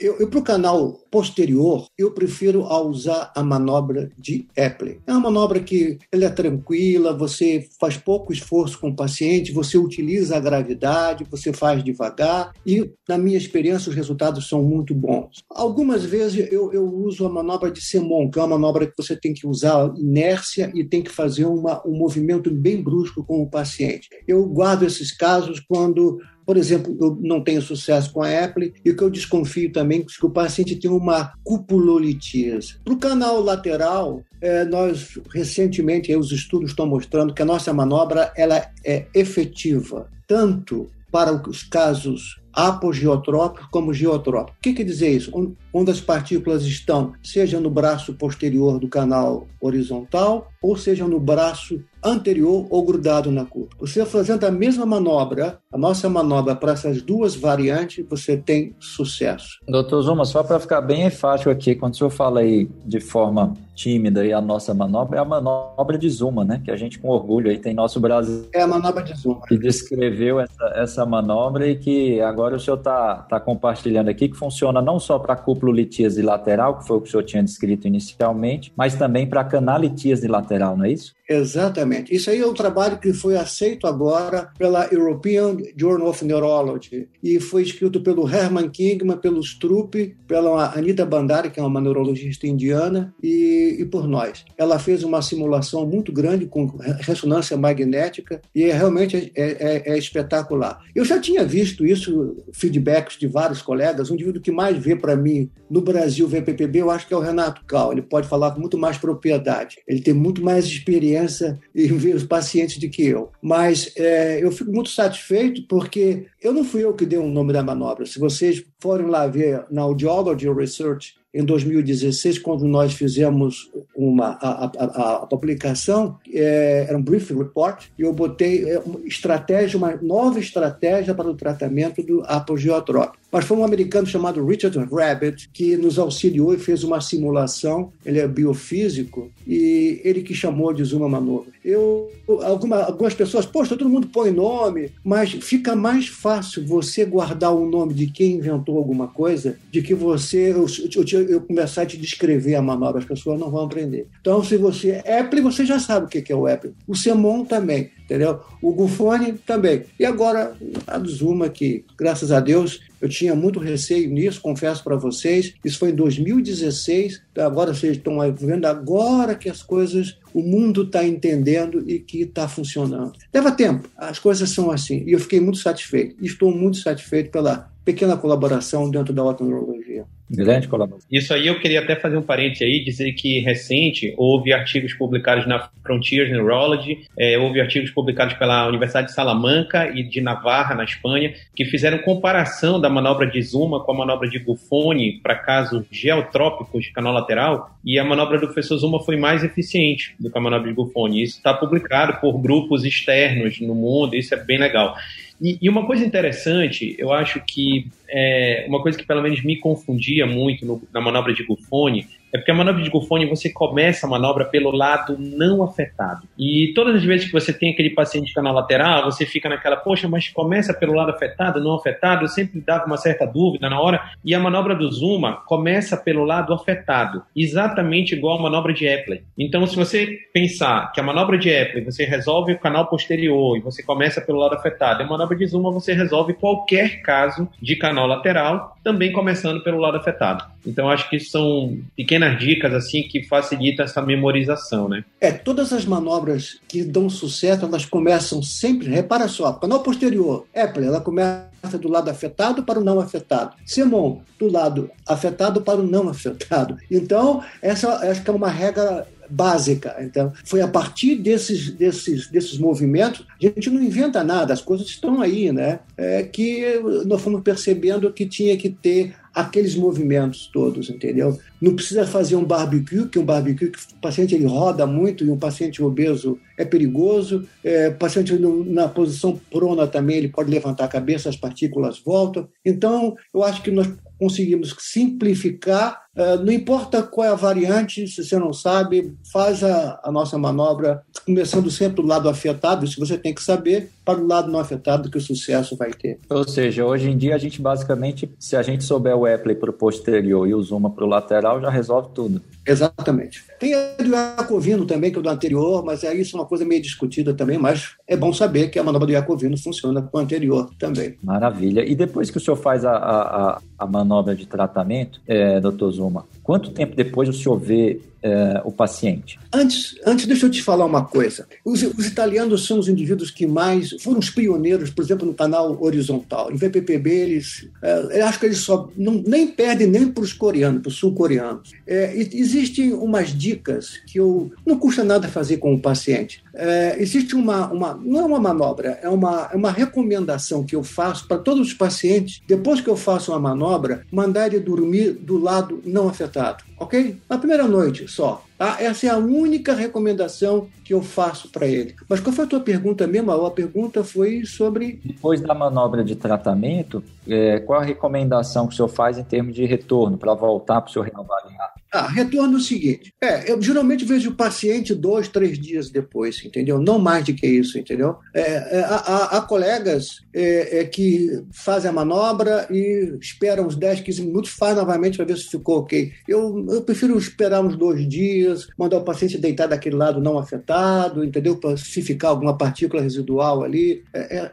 [0.00, 5.00] Eu, eu para o canal posterior, eu prefiro usar a manobra de Epley.
[5.06, 9.78] É uma manobra que ela é tranquila, você faz pouco esforço com o paciente, você
[9.78, 15.42] utiliza a gravidade, você faz devagar e, na minha experiência, os resultados são muito bons.
[15.50, 19.16] Algumas vezes eu, eu uso a manobra de Semon, que é uma manobra que você
[19.16, 23.50] tem que usar inércia e tem que fazer uma, um movimento bem brusco com o
[23.50, 24.08] paciente.
[24.26, 28.90] Eu guardo esses casos quando por exemplo, eu não tenho sucesso com a Apple e
[28.90, 32.76] o que eu desconfio também é que o paciente tem uma cupulolitíase.
[32.82, 38.32] Para o canal lateral, é, nós recentemente os estudos estão mostrando que a nossa manobra
[38.34, 44.58] ela é efetiva tanto para os casos apogeotrópicos como geotrópicos.
[44.58, 45.54] O que quer dizer isso?
[45.72, 51.80] Onde as partículas estão, seja no braço posterior do canal horizontal ou seja no braço
[52.02, 53.70] anterior ou grudado na curva.
[53.80, 59.58] Você fazendo a mesma manobra, a nossa manobra para essas duas variantes, você tem sucesso.
[59.66, 63.54] Doutor Zuma, só para ficar bem enfático aqui, quando o senhor fala aí de forma
[63.74, 66.60] tímida e a nossa manobra é a manobra de Zuma, né?
[66.64, 68.48] Que a gente com orgulho aí tem nosso Brasil.
[68.52, 69.40] É a manobra de Zuma.
[69.46, 74.36] Que descreveu essa, essa manobra e que agora o senhor está tá compartilhando aqui, que
[74.36, 78.72] funciona não só para cuplulitíase lateral, que foi o que o senhor tinha descrito inicialmente,
[78.76, 81.17] mas também para canalitíase lateral, não é isso?
[81.28, 82.14] Exatamente.
[82.14, 87.38] Isso aí é um trabalho que foi aceito agora pela European Journal of Neurology e
[87.38, 93.14] foi escrito pelo Herman Kingman, pelo Strupp, pela Anita Bandari, que é uma neurologista indiana,
[93.22, 94.44] e, e por nós.
[94.56, 96.66] Ela fez uma simulação muito grande com
[97.00, 100.80] ressonância magnética e é, realmente é, é, é espetacular.
[100.94, 104.10] Eu já tinha visto isso, feedbacks de vários colegas.
[104.10, 107.20] Um indivíduo que mais vê para mim no Brasil VPPB, eu acho que é o
[107.20, 107.92] Renato Cal.
[107.92, 109.76] Ele pode falar com muito mais propriedade.
[109.86, 113.30] Ele tem muito mais experiência experiência em ver os pacientes do que eu.
[113.42, 117.52] Mas é, eu fico muito satisfeito porque eu não fui eu que dei o nome
[117.52, 118.06] da manobra.
[118.06, 124.64] Se vocês forem lá ver na Audiology Research, em 2016, quando nós fizemos uma, a,
[124.64, 129.94] a, a publicação, é, era um brief report, e eu botei é, uma estratégia, uma
[129.96, 133.18] nova estratégia para o tratamento do apogeotrópico.
[133.30, 137.92] Mas foi um americano chamado Richard Rabbit que nos auxiliou e fez uma simulação.
[138.04, 141.52] Ele é biofísico e ele que chamou de Zuma Manobra.
[141.64, 142.10] Eu,
[142.42, 147.68] alguma, algumas pessoas, poxa, todo mundo põe nome, mas fica mais fácil você guardar o
[147.68, 151.98] nome de quem inventou alguma coisa, de que você eu, eu, eu começar a te
[151.98, 153.00] descrever a manobra.
[153.00, 154.06] As pessoas não vão aprender.
[154.20, 156.72] Então, se você é Apple, você já sabe o que é o Apple.
[156.86, 158.40] O Semon também entendeu?
[158.62, 159.84] O Gufone também.
[160.00, 164.96] E agora, a Zuma, que, graças a Deus, eu tinha muito receio nisso, confesso para
[164.96, 165.54] vocês.
[165.64, 167.22] Isso foi em 2016.
[167.36, 172.48] Agora vocês estão vendo agora que as coisas, o mundo está entendendo e que está
[172.48, 173.12] funcionando.
[173.32, 175.04] Leva tempo, as coisas são assim.
[175.06, 176.16] E eu fiquei muito satisfeito.
[176.24, 180.04] Estou muito satisfeito pela pequena colaboração dentro da otorrologia.
[180.30, 180.68] Grande.
[181.10, 185.46] Isso aí eu queria até fazer um parente aí, dizer que recente houve artigos publicados
[185.46, 190.84] na Frontiers Neurology, é, houve artigos publicados pela Universidade de Salamanca e de Navarra, na
[190.84, 195.86] Espanha, que fizeram comparação da manobra de Zuma com a manobra de Buffoni para casos
[195.90, 200.36] geotrópicos de canal lateral, e a manobra do professor Zuma foi mais eficiente do que
[200.36, 201.22] a manobra de Buffoni.
[201.22, 204.94] Isso está publicado por grupos externos no mundo, isso é bem legal.
[205.40, 209.56] E, e, uma coisa interessante, eu acho que é, uma coisa que pelo menos me
[209.56, 214.06] confundia muito no, na manobra de Buffoni é porque a manobra de Gufone você começa
[214.06, 216.26] a manobra pelo lado não afetado.
[216.38, 220.08] E todas as vezes que você tem aquele paciente canal lateral, você fica naquela, poxa,
[220.08, 224.12] mas começa pelo lado afetado, não afetado, eu sempre dava uma certa dúvida na hora.
[224.24, 229.22] E a manobra do Zuma começa pelo lado afetado, exatamente igual a manobra de Epley.
[229.38, 233.60] Então, se você pensar que a manobra de Epley você resolve o canal posterior e
[233.60, 238.06] você começa pelo lado afetado, a manobra de Zuma você resolve qualquer caso de canal
[238.06, 240.44] lateral, também começando pelo lado afetado.
[240.68, 245.04] Então, acho que são pequenas pequenas dicas assim que facilitam essa memorização, né?
[245.20, 250.86] É, todas as manobras que dão sucesso, elas começam sempre, repara só, canal posterior, Apple,
[250.86, 253.54] ela começa do lado afetado para o não afetado.
[253.64, 256.76] Simon, do lado afetado para o não afetado.
[256.90, 259.96] Então, essa acho que é uma regra básica.
[260.00, 264.86] Então, foi a partir desses, desses, desses movimentos, a gente não inventa nada, as coisas
[264.86, 265.80] estão aí, né?
[265.96, 271.38] É que nós fomos percebendo que tinha que ter aqueles movimentos todos, entendeu?
[271.60, 275.30] Não precisa fazer um barbecue, que um barbecue que o paciente ele roda muito e
[275.30, 277.46] um paciente obeso é perigoso.
[277.62, 282.48] É, paciente na posição prona também ele pode levantar a cabeça, as partículas voltam.
[282.64, 286.07] Então, eu acho que nós conseguimos simplificar.
[286.18, 290.36] Uh, não importa qual é a variante, se você não sabe, faz a, a, nossa
[290.36, 294.58] manobra começando sempre do lado afetado, se você tem que saber, para o lado não
[294.58, 296.18] afetado que o sucesso vai ter.
[296.28, 299.70] Ou seja, hoje em dia a gente basicamente, se a gente souber o Apple para
[299.70, 302.42] o posterior e o Zuma para o lateral, já resolve tudo.
[302.66, 303.44] Exatamente.
[303.58, 306.46] Tem a do Iacovino também, que é o do anterior, mas aí isso é uma
[306.46, 310.18] coisa meio discutida também, mas é bom saber que a manobra do Iacovino funciona com
[310.18, 311.16] o anterior também.
[311.22, 311.84] Maravilha.
[311.84, 316.07] E depois que o senhor faz a, a, a manobra de tratamento, é, doutor Zuma,
[316.42, 319.38] quanto tempo depois o senhor vê é, o paciente?
[319.52, 321.46] Antes, antes, deixa eu te falar uma coisa.
[321.64, 325.80] Os, os, italianos são os indivíduos que mais foram os pioneiros, por exemplo, no canal
[325.80, 326.50] horizontal.
[326.50, 330.32] Em VPPB, eles, é, eu acho que eles só não, nem perdem nem para os
[330.32, 331.72] coreanos, para os sul-coreanos.
[331.86, 336.42] É, existem umas dicas que eu não custa nada fazer com o paciente.
[336.54, 340.82] É, existe uma, uma, não é uma manobra, é uma, é uma recomendação que eu
[340.82, 345.38] faço para todos os pacientes, depois que eu faço uma manobra, mandar ele dormir do
[345.38, 347.20] lado não afetado, ok?
[347.28, 348.42] Na primeira noite só.
[348.56, 348.76] Tá?
[348.80, 351.94] Essa é a única recomendação que eu faço para ele.
[352.08, 353.30] Mas qual foi a tua pergunta mesmo?
[353.30, 355.00] A pergunta foi sobre.
[355.04, 359.54] Depois da manobra de tratamento, é, qual a recomendação que o senhor faz em termos
[359.54, 361.72] de retorno para voltar para o senhor reavaliar?
[361.92, 363.12] Ah, retorno é o seguinte.
[363.20, 366.78] É, eu geralmente vejo o paciente dois, três dias depois, entendeu?
[366.78, 368.16] Não mais do que isso, entendeu?
[368.34, 374.00] É, é, há, há, colegas é, é, que fazem a manobra e esperam uns 10,
[374.00, 376.12] 15 minutos, faz novamente para ver se ficou ok.
[376.26, 381.24] Eu, eu prefiro esperar uns dois dias, mandar o paciente deitar daquele lado não afetado,
[381.24, 381.56] entendeu?
[381.56, 384.04] Para se ficar alguma partícula residual ali.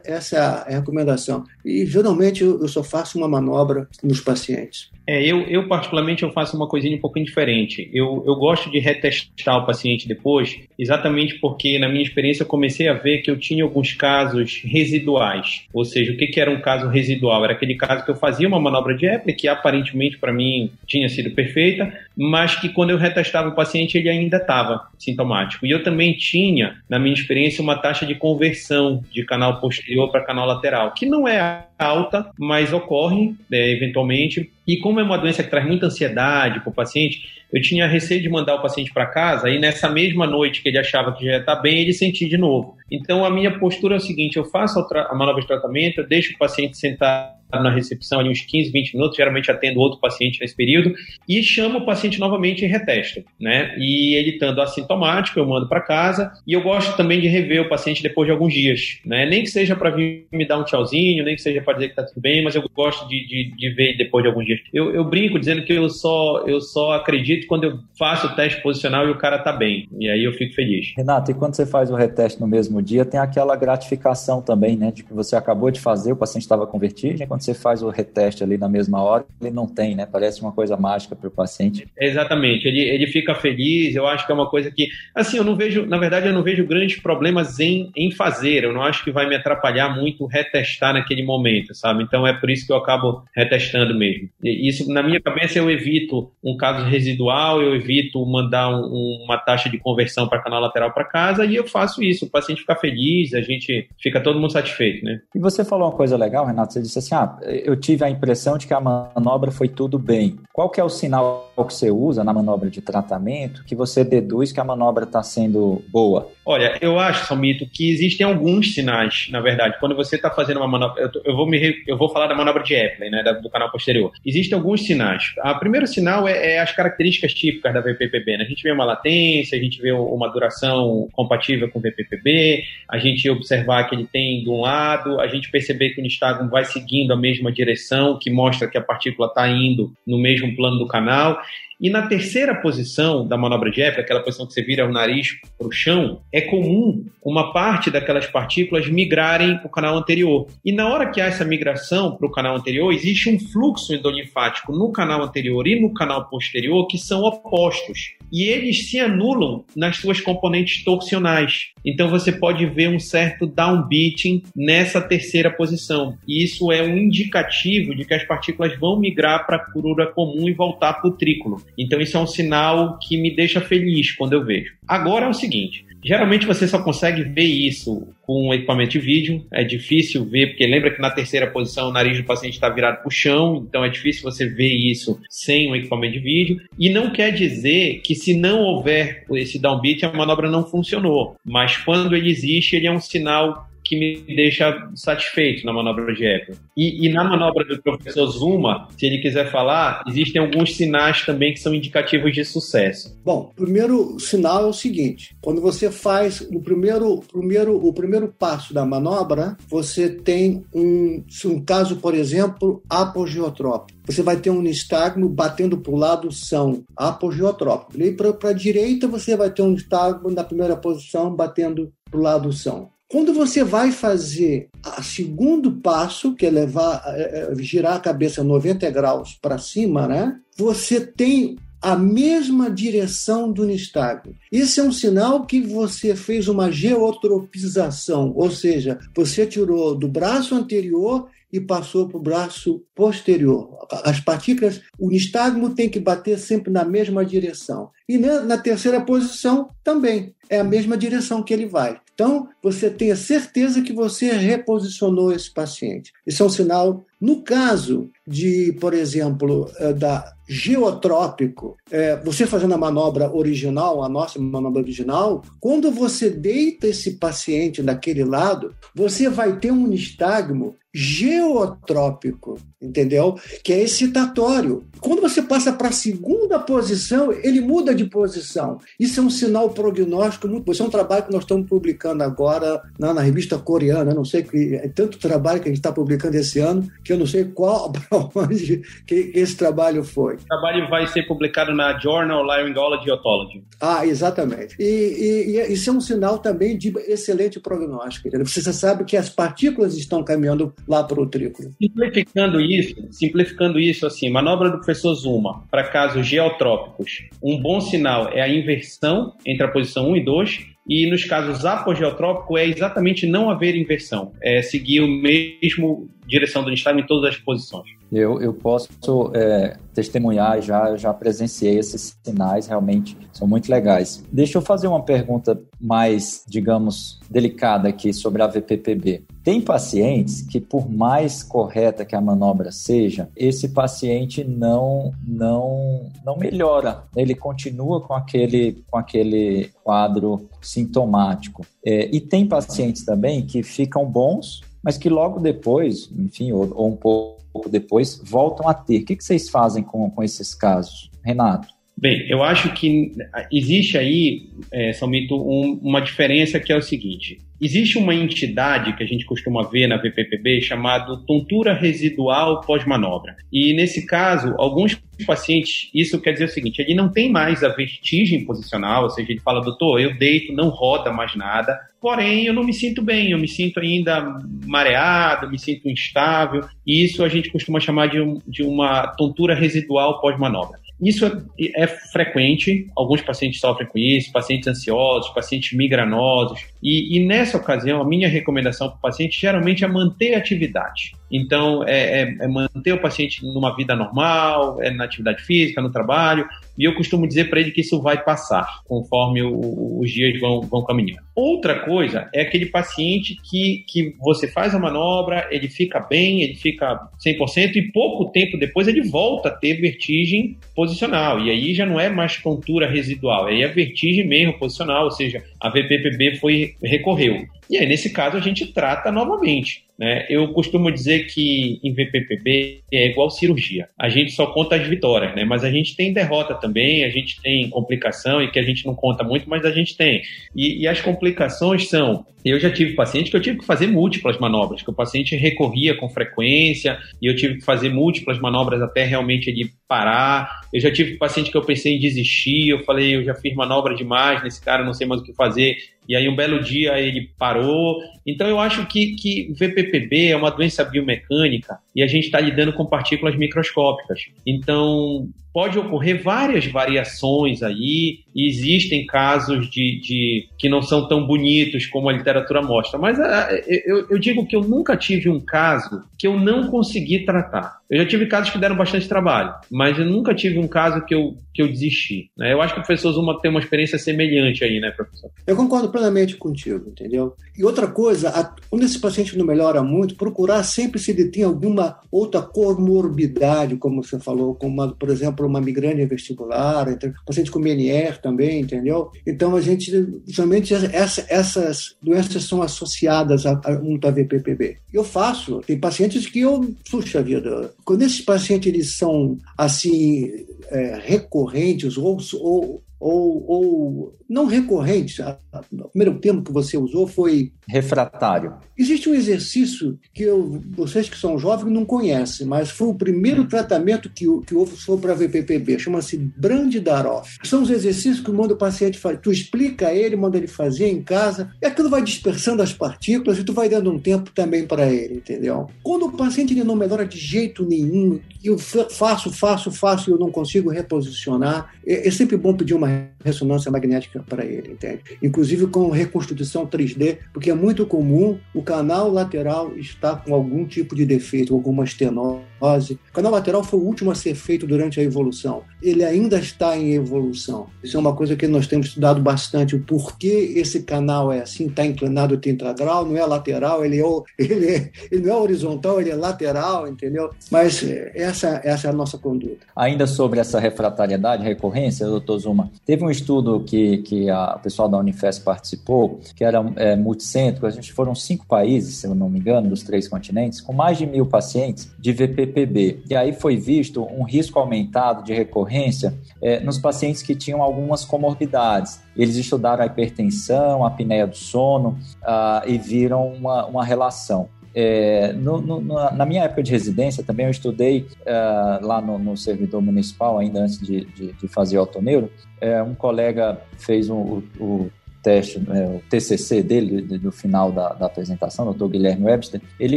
[0.04, 1.44] Essa é a recomendação.
[1.64, 4.90] E geralmente eu, eu só faço uma manobra nos pacientes.
[5.06, 7.88] É, eu, eu particularmente eu faço uma coisinha um pouquinho diferente.
[7.92, 12.88] Eu, eu gosto de retestar o paciente depois, exatamente porque na minha experiência eu comecei
[12.88, 15.64] a ver que eu tinha alguns casos residuais.
[15.72, 17.44] Ou seja, o que, que era um caso residual?
[17.44, 21.08] Era aquele caso que eu fazia uma manobra de época que aparentemente para mim tinha
[21.08, 25.64] sido perfeita, mas que quando eu retestava o paciente ele ainda estava sintomático.
[25.66, 30.24] E eu também tinha, na minha experiência, uma taxa de conversão de canal posterior para
[30.24, 34.50] canal lateral, que não é alta, mas ocorre é, eventualmente.
[34.66, 38.20] E como é uma doença que traz muita ansiedade para o paciente, eu tinha receio
[38.20, 41.32] de mandar o paciente para casa e nessa mesma noite que ele achava que já
[41.32, 42.76] ia estar tá bem, ele sentia de novo.
[42.90, 46.34] Então a minha postura é o seguinte: eu faço a, manobra de tratamento, eu deixo
[46.34, 50.54] o paciente sentar na recepção ali uns 15, 20 minutos, geralmente atendo outro paciente nesse
[50.54, 50.94] período,
[51.28, 53.74] e chamo o paciente novamente e retesto, né?
[53.78, 57.68] E ele estando assintomático, eu mando para casa, e eu gosto também de rever o
[57.68, 59.26] paciente depois de alguns dias, né?
[59.26, 61.94] Nem que seja para vir me dar um tchauzinho, nem que seja para dizer que
[61.94, 64.60] tá tudo bem, mas eu gosto de, de, de ver depois de alguns dias.
[64.72, 68.62] Eu, eu, brinco dizendo que eu só, eu só acredito quando eu faço o teste
[68.62, 70.92] posicional e o cara tá bem, e aí eu fico feliz.
[70.96, 74.90] Renato, e quando você faz o reteste no mesmo dia, tem aquela gratificação também, né?
[74.90, 77.90] De que você acabou de fazer, o paciente estava com vertigem, quando você faz o
[77.90, 80.06] reteste ali na mesma hora, ele não tem, né?
[80.10, 81.86] Parece uma coisa mágica para o paciente.
[82.00, 85.54] Exatamente, ele, ele fica feliz, eu acho que é uma coisa que, assim, eu não
[85.54, 89.10] vejo, na verdade, eu não vejo grandes problemas em, em fazer, eu não acho que
[89.10, 92.02] vai me atrapalhar muito retestar naquele momento, sabe?
[92.02, 94.30] Então é por isso que eu acabo retestando mesmo.
[94.42, 99.36] E isso, na minha cabeça, eu evito um caso residual, eu evito mandar um, uma
[99.36, 102.76] taxa de conversão para canal lateral para casa e eu faço isso, o paciente fica
[102.76, 105.20] feliz, a gente fica todo mundo satisfeito, né?
[105.34, 108.58] E você falou uma coisa legal, Renato, você disse assim, ah, eu tive a impressão
[108.58, 110.38] de que a manobra foi tudo bem.
[110.52, 114.52] Qual que é o sinal que você usa na manobra de tratamento que você deduz
[114.52, 116.28] que a manobra está sendo boa?
[116.48, 119.76] Olha, eu acho, Salmito, que existem alguns sinais, na verdade.
[119.80, 122.62] Quando você está fazendo uma manobra, eu, eu, vou me, eu vou falar da manobra
[122.62, 124.12] de Epley, né, do canal posterior.
[124.24, 125.24] Existem alguns sinais.
[125.44, 128.36] O primeiro sinal é, é, as características típicas da VPPB.
[128.36, 128.44] Né?
[128.44, 132.96] A gente vê uma latência, a gente vê uma duração compatível com o VPPB, a
[132.96, 136.64] gente observar que ele tem de um lado, a gente perceber que o nistagmo vai
[136.64, 140.86] seguindo a mesma direção, que mostra que a partícula está indo no mesmo plano do
[140.86, 141.40] canal.
[141.78, 145.38] E na terceira posição da manobra de Eppler, aquela posição que você vira o nariz
[145.58, 150.46] para o chão, é comum uma parte daquelas partículas migrarem para o canal anterior.
[150.64, 154.72] E na hora que há essa migração para o canal anterior, existe um fluxo endolinfático
[154.72, 158.16] no canal anterior e no canal posterior que são opostos.
[158.32, 161.72] E eles se anulam nas suas componentes torsionais.
[161.84, 166.16] Então você pode ver um certo downbeating nessa terceira posição.
[166.26, 170.48] E isso é um indicativo de que as partículas vão migrar para a curura comum
[170.48, 171.62] e voltar para o trículo.
[171.78, 174.74] Então isso é um sinal que me deixa feliz quando eu vejo.
[174.86, 179.44] Agora é o seguinte, Geralmente você só consegue ver isso com um equipamento de vídeo.
[179.52, 182.98] É difícil ver, porque lembra que na terceira posição o nariz do paciente está virado
[182.98, 186.60] para o chão, então é difícil você ver isso sem um equipamento de vídeo.
[186.78, 191.34] E não quer dizer que se não houver esse downbeat, a manobra não funcionou.
[191.44, 196.24] Mas quando ele existe, ele é um sinal que me deixa satisfeito na manobra de
[196.24, 196.58] Epler.
[196.76, 201.52] E, e, na manobra do professor Zuma, se ele quiser falar, existem alguns sinais também
[201.52, 203.18] que são indicativos de sucesso.
[203.24, 208.74] Bom, primeiro sinal é o seguinte: quando você faz o primeiro, primeiro, o primeiro passo
[208.74, 213.96] da manobra, você tem um, um caso, por exemplo, apogeotrópico.
[214.06, 218.00] Você vai ter um nistagmo batendo para o lado são apogeotrópico.
[218.00, 222.22] E para a direita, você vai ter um nistagmo na primeira posição batendo para o
[222.22, 222.95] lado são.
[223.08, 228.42] Quando você vai fazer o segundo passo, que é levar, é, é, girar a cabeça
[228.42, 230.36] 90 graus para cima, né?
[230.56, 234.34] Você tem a mesma direção do nistagmo.
[234.50, 240.56] Isso é um sinal que você fez uma geotropização, ou seja, você tirou do braço
[240.56, 243.86] anterior e passou para o braço posterior.
[244.04, 247.90] As partículas, o nistagmo tem que bater sempre na mesma direção.
[248.08, 252.00] E na terceira posição também é a mesma direção que ele vai.
[252.16, 256.14] Então, você tenha certeza que você reposicionou esse paciente.
[256.26, 257.04] Isso é um sinal.
[257.20, 264.08] No caso de, por exemplo, eh, da geotrópico, é, você fazendo a manobra original, a
[264.08, 270.76] nossa manobra original, quando você deita esse paciente daquele lado, você vai ter um nistagmo
[270.98, 273.36] geotrópico, entendeu?
[273.62, 274.86] Que é excitatório.
[274.98, 278.78] Quando você passa para a segunda posição, ele muda de posição.
[278.98, 280.72] Isso é um sinal prognóstico muito.
[280.72, 284.14] Isso é um trabalho que nós estamos publicando agora na, na revista coreana.
[284.14, 287.18] Não sei que é tanto trabalho que a gente está publicando esse ano que eu
[287.18, 290.34] não sei qual para onde que esse trabalho foi.
[290.34, 293.64] O trabalho vai ser publicado na Journal Laryngology Otology.
[293.80, 294.76] Ah, exatamente.
[294.78, 298.28] E, e, e, isso é um sinal também de excelente prognóstico.
[298.28, 298.46] Entendeu?
[298.46, 301.70] Você sabe que as partículas estão caminhando lá para o trículo.
[301.80, 308.28] Simplificando isso, simplificando isso assim, manobra do professor Zuma para casos geotrópicos, um bom sinal
[308.28, 313.26] é a inversão entre a posição 1 e 2 e nos casos apogeotrópicos é exatamente
[313.26, 317.96] não haver inversão, é seguir o mesmo direção do nistagmo em todas as posições.
[318.12, 318.88] Eu, eu posso
[319.34, 324.24] é, testemunhar, já, já presenciei esses sinais, realmente são muito legais.
[324.30, 329.24] Deixa eu fazer uma pergunta mais, digamos, delicada aqui sobre a VPPB.
[329.42, 336.36] Tem pacientes que, por mais correta que a manobra seja, esse paciente não não não
[336.36, 337.04] melhora.
[337.16, 341.64] Ele continua com aquele com aquele quadro sintomático.
[341.84, 346.88] É, e tem pacientes também que ficam bons, mas que logo depois, enfim, ou, ou
[346.90, 349.02] um pouco depois, voltam a ter.
[349.02, 351.66] O que, que vocês fazem com, com esses casos, Renato?
[351.98, 353.10] Bem, eu acho que
[353.50, 359.02] existe aí, é, Salmito, um, uma diferença que é o seguinte: existe uma entidade que
[359.02, 363.34] a gente costuma ver na VPPB chamado tontura residual pós-manobra.
[363.50, 367.68] E nesse caso, alguns pacientes, isso quer dizer o seguinte: ele não tem mais a
[367.68, 372.52] vertigem posicional, ou seja, ele fala, doutor, eu deito, não roda mais nada, porém eu
[372.52, 377.28] não me sinto bem, eu me sinto ainda mareado, me sinto instável, e isso a
[377.30, 380.78] gente costuma chamar de, um, de uma tontura residual pós-manobra.
[381.00, 387.26] Isso é, é, frequente, alguns pacientes sofrem com isso, pacientes ansiosos, pacientes migranosos, e, e
[387.26, 391.12] nessa ocasião, a minha recomendação para o paciente geralmente é manter a atividade.
[391.30, 395.90] Então, é, é, é, manter o paciente numa vida normal, é na atividade física, no
[395.90, 396.46] trabalho,
[396.78, 400.60] e eu costumo dizer para ele que isso vai passar conforme o, os dias vão,
[400.60, 401.22] vão caminhando.
[401.34, 406.54] Outra coisa é aquele paciente que, que você faz a manobra, ele fica bem, ele
[406.54, 411.40] fica 100% e pouco tempo depois ele volta a ter vertigem posicional.
[411.40, 415.42] E aí já não é mais tontura residual, aí é vertigem mesmo posicional, ou seja,
[415.60, 417.44] a VPPB foi recorreu.
[417.68, 419.85] E aí, nesse caso, a gente trata novamente.
[419.98, 420.26] Né?
[420.28, 423.88] Eu costumo dizer que em VPPB é igual cirurgia.
[423.98, 425.44] A gente só conta as vitórias, né?
[425.44, 428.94] mas a gente tem derrota também, a gente tem complicação e que a gente não
[428.94, 430.22] conta muito, mas a gente tem.
[430.54, 434.38] E, e as complicações são eu já tive paciente que eu tive que fazer múltiplas
[434.38, 439.04] manobras, que o paciente recorria com frequência e eu tive que fazer múltiplas manobras até
[439.04, 440.60] realmente ele parar.
[440.72, 443.96] Eu já tive paciente que eu pensei em desistir, eu falei, eu já fiz manobra
[443.96, 445.76] demais nesse cara, não sei mais o que fazer.
[446.08, 448.00] E aí um belo dia ele parou.
[448.26, 452.72] Então eu acho que, que VPPB é uma doença biomecânica e a gente está lidando
[452.72, 454.20] com partículas microscópicas.
[454.46, 461.26] Então pode ocorrer várias variações aí, e existem casos de, de, que não são tão
[461.26, 465.30] bonitos como a literatura mostra, mas a, ah, eu, eu, digo que eu nunca tive
[465.30, 467.78] um caso que eu não consegui tratar.
[467.88, 471.14] Eu já tive casos que deram bastante trabalho, mas eu nunca tive um caso que
[471.14, 472.30] eu, que eu desisti.
[472.36, 472.52] Né?
[472.52, 475.30] Eu acho que o professor Zuma tem uma experiência semelhante aí, né, professor?
[475.46, 477.34] Eu concordo plenamente contigo, entendeu?
[477.56, 481.98] E outra coisa, quando esse paciente não melhora muito, procurar sempre se ele tem alguma
[482.12, 486.86] outra comorbidade, como você falou, como, por exemplo, uma migrânia vestibular,
[487.24, 489.10] paciente com Menier também, entendeu?
[489.26, 489.90] Então, a gente,
[490.28, 494.78] somente essa, essas doenças são associadas a, a um VPPB.
[494.92, 501.00] Eu faço, tem pacientes que eu, puxa vida, quando esses pacientes eles são assim, é,
[501.04, 505.22] recorrentes ou, ou ou, ou não recorrente.
[505.22, 507.52] O primeiro termo que você usou foi.
[507.68, 508.54] Refratário.
[508.76, 513.42] Existe um exercício que eu, vocês que são jovens não conhecem, mas foi o primeiro
[513.42, 513.48] hum.
[513.48, 517.38] tratamento que, que houve sobre a VPPB, chama-se Brandidaroff.
[517.44, 519.18] São os exercícios que manda o paciente fazer.
[519.18, 523.38] Tu explica a ele, manda ele fazer em casa, e aquilo vai dispersando as partículas
[523.38, 525.68] e tu vai dando um tempo também para ele, entendeu?
[525.82, 530.18] Quando o paciente ele não melhora de jeito nenhum, eu faço, faço, faço e eu
[530.18, 532.85] não consigo reposicionar, é, é sempre bom pedir uma
[533.24, 535.02] ressonância magnética para ele, entende?
[535.22, 540.94] Inclusive com reconstituição 3D, porque é muito comum o canal lateral estar com algum tipo
[540.94, 542.40] de defeito, alguma estenose.
[542.60, 545.62] O canal lateral foi o último a ser feito durante a evolução.
[545.82, 547.66] Ele ainda está em evolução.
[547.82, 551.66] Isso é uma coisa que nós temos estudado bastante, o porquê esse canal é assim,
[551.66, 554.04] está inclinado tetragrau, não é lateral, ele, é,
[554.38, 557.30] ele, é, ele não é horizontal, ele é lateral, entendeu?
[557.50, 559.66] Mas é, essa, essa é a nossa conduta.
[559.74, 564.88] Ainda sobre essa refratariedade, recorrência, doutor Zuma, teve um estudo que, que a, o pessoal
[564.88, 569.28] da Unifesp participou, que era é, multicêntrico, a gente foram cinco países, se eu não
[569.28, 572.12] me engano, dos três continentes, com mais de mil pacientes de
[572.46, 573.00] VPPB.
[573.10, 578.04] E aí foi visto um risco aumentado de recorrência é, nos pacientes que tinham algumas
[578.04, 579.00] comorbidades.
[579.16, 584.48] Eles estudaram a hipertensão, a apneia do sono uh, e viram uma, uma relação.
[584.78, 589.34] É, no, no, na minha época de residência também eu estudei uh, lá no, no,
[589.34, 592.30] servidor municipal, ainda antes de, de, de fazer autoneuro.
[592.60, 594.90] É, um colega fez um, o, o
[595.26, 598.86] teste, é, o TCC dele, do final da, da apresentação, Dr.
[598.86, 599.96] Guilherme Webster, ele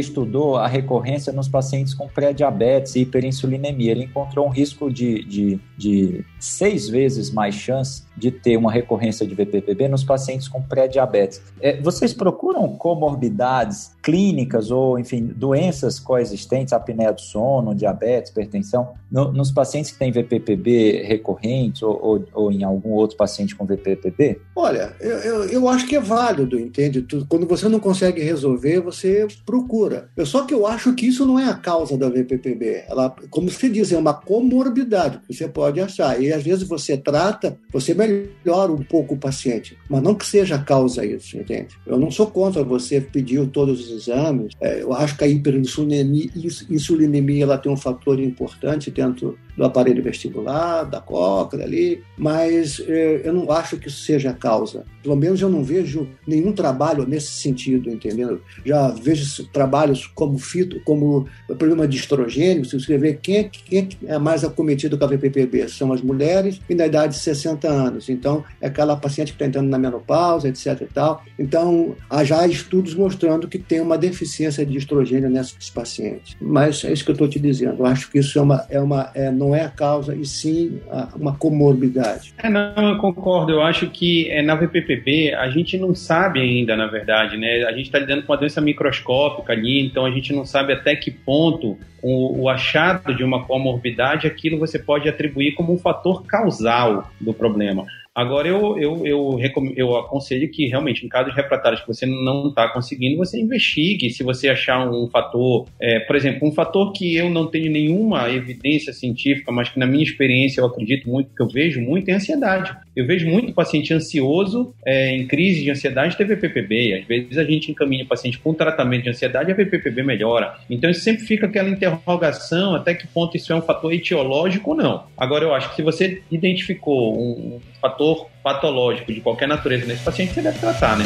[0.00, 3.92] estudou a recorrência nos pacientes com pré-diabetes e hiperinsulinemia.
[3.92, 9.26] Ele encontrou um risco de, de, de seis vezes mais chance de ter uma recorrência
[9.26, 11.40] de VPPB nos pacientes com pré-diabetes.
[11.60, 19.32] É, vocês procuram comorbidades clínicas ou, enfim, doenças coexistentes, apneia do sono, diabetes, hipertensão, no,
[19.32, 24.40] nos pacientes que têm VPPB recorrentes ou, ou, ou, em algum outro paciente com VPPB?
[24.54, 27.06] Olha, eu, eu, eu acho que é válido, entende?
[27.28, 30.10] Quando você não consegue resolver, você procura.
[30.16, 32.84] Eu, só que eu acho que isso não é a causa da VPPB.
[32.88, 36.20] Ela, como se diz, é uma comorbidade que você pode achar.
[36.20, 40.26] E às vezes você trata, você melhora melhora um pouco o paciente, mas não que
[40.26, 41.76] seja a causa isso, entende?
[41.86, 44.54] Eu não sou contra você pedir todos os exames.
[44.60, 50.84] É, eu acho que a hiperinsulinemia ela tem um fator importante dentro do aparelho vestibular,
[50.84, 54.86] da cóclea ali, mas é, eu não acho que isso seja a causa.
[55.02, 58.40] Pelo menos eu não vejo nenhum trabalho nesse sentido, entendeu?
[58.64, 63.86] Já vejo trabalhos como fito, como problema de estrogênio, se você vê quem é, quem
[64.06, 68.08] é mais acometido com a VPPB, são as mulheres e na idade de 60 anos.
[68.08, 71.22] Então, é aquela paciente que está entrando na menopausa, etc e tal.
[71.38, 76.34] Então, há já estudos mostrando que tem uma deficiência de estrogênio nesses pacientes.
[76.40, 77.80] Mas é isso que eu estou te dizendo.
[77.80, 80.80] Eu acho que isso é uma, é uma, é, não é a causa, e sim
[81.16, 82.34] uma comorbidade.
[82.38, 83.52] É, não, eu concordo.
[83.52, 87.64] Eu acho que é, na VPPB a gente não sabe ainda, na verdade, né?
[87.64, 90.94] A gente está lidando com uma doença microscópica ali, então a gente não sabe até
[90.96, 96.24] que ponto o, o, achado de uma comorbidade, aquilo você pode atribuir como um fator
[96.24, 97.86] causal do problema.
[98.14, 99.38] Agora, eu, eu, eu,
[99.76, 104.10] eu aconselho que, realmente, em casos refratários que você não está conseguindo, você investigue.
[104.10, 108.28] Se você achar um fator, é, por exemplo, um fator que eu não tenho nenhuma
[108.28, 112.12] evidência científica, mas que, na minha experiência, eu acredito muito, que eu vejo muito, é
[112.12, 112.76] a ansiedade.
[112.94, 117.00] Eu vejo muito paciente ansioso é, em crise de ansiedade ter VPPB.
[117.00, 120.58] Às vezes, a gente encaminha o paciente com tratamento de ansiedade e a VPPB melhora.
[120.68, 124.76] Então, isso sempre fica aquela interrogação até que ponto isso é um fator etiológico ou
[124.76, 125.04] não.
[125.16, 130.34] Agora, eu acho que se você identificou um fator patológico de qualquer natureza nesse paciente,
[130.34, 131.04] você deve tratar, né?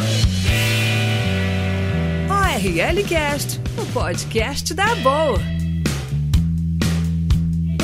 [2.29, 5.64] ORL Cast, o podcast da boa.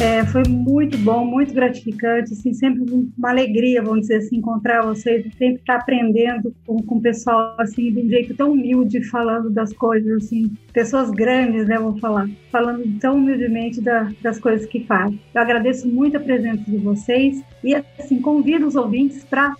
[0.02, 2.84] É, foi muito bom, muito gratificante, assim, sempre
[3.16, 7.94] uma alegria, vamos dizer assim, encontrar vocês, sempre estar aprendendo com, com o pessoal, assim,
[7.94, 12.84] de um jeito tão humilde, falando das coisas, assim, pessoas grandes, né, vou falar, falando
[13.00, 15.20] tão humildemente da, das coisas que fazem.
[15.36, 19.56] Eu agradeço muito a presença de vocês e, assim, convido os ouvintes para,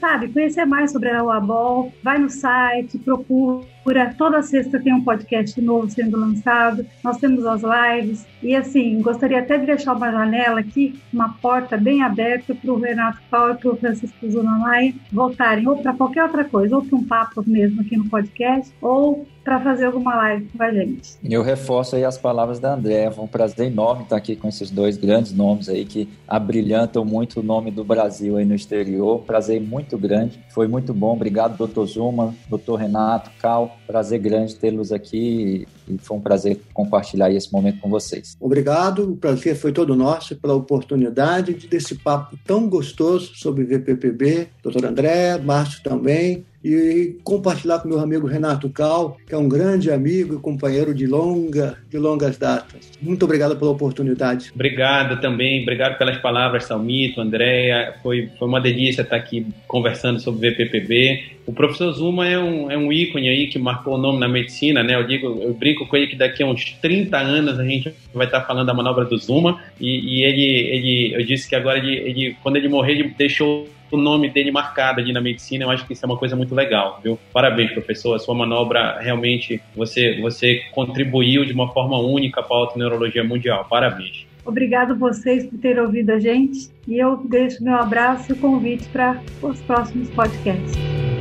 [0.00, 4.12] sabe, conhecer mais sobre a UABOL, vai no site, procura.
[4.18, 6.84] Toda sexta tem um podcast novo sendo lançado.
[7.02, 8.26] Nós temos as lives.
[8.42, 12.78] E assim, gostaria até de deixar uma janela aqui, uma porta bem aberta para o
[12.78, 16.96] Renato Paulo e para o Francisco Zunamai voltarem ou para qualquer outra coisa, ou para
[16.96, 21.16] um papo mesmo aqui no podcast, ou para fazer alguma live com a gente.
[21.24, 23.10] Eu reforço aí as palavras da André.
[23.10, 27.40] Foi um prazer enorme estar aqui com esses dois grandes nomes aí que abrilhantam muito
[27.40, 29.20] o nome do Brasil aí no exterior.
[29.20, 30.38] Prazer muito grande.
[30.50, 31.14] Foi muito bom.
[31.14, 33.78] Obrigado, doutor Zuma, doutor Renato, Cal.
[33.86, 38.36] Prazer grande tê-los aqui e foi um prazer compartilhar esse momento com vocês.
[38.40, 39.12] Obrigado.
[39.12, 44.48] O prazer foi todo nosso pela oportunidade de desse papo tão gostoso sobre VPPB.
[44.62, 49.90] Doutor André, Márcio também e compartilhar com meu amigo Renato Cal, que é um grande
[49.90, 52.90] amigo e companheiro de longa, de longas datas.
[53.00, 54.50] Muito obrigado pela oportunidade.
[54.54, 57.94] Obrigado também, obrigado pelas palavras, Salmito, Andréia.
[58.02, 61.38] Foi, foi uma delícia estar aqui conversando sobre VPPB.
[61.46, 64.82] O professor Zuma é um, é um ícone aí que marcou o nome na medicina,
[64.82, 64.96] né?
[64.96, 68.26] Eu digo, eu brinco com ele que daqui a uns 30 anos a gente vai
[68.26, 71.96] estar falando da manobra do Zuma e, e ele, ele, eu disse que agora ele,
[71.96, 73.66] ele, quando ele morrer, ele deixou
[73.96, 76.54] o nome dele marcado ali na medicina, eu acho que isso é uma coisa muito
[76.54, 77.18] legal, viu?
[77.32, 82.60] Parabéns, professor, a sua manobra realmente, você, você contribuiu de uma forma única para a
[82.60, 84.26] autoneurologia mundial, parabéns.
[84.44, 89.20] Obrigado vocês por terem ouvido a gente e eu deixo meu abraço e convite para
[89.42, 91.17] os próximos podcasts.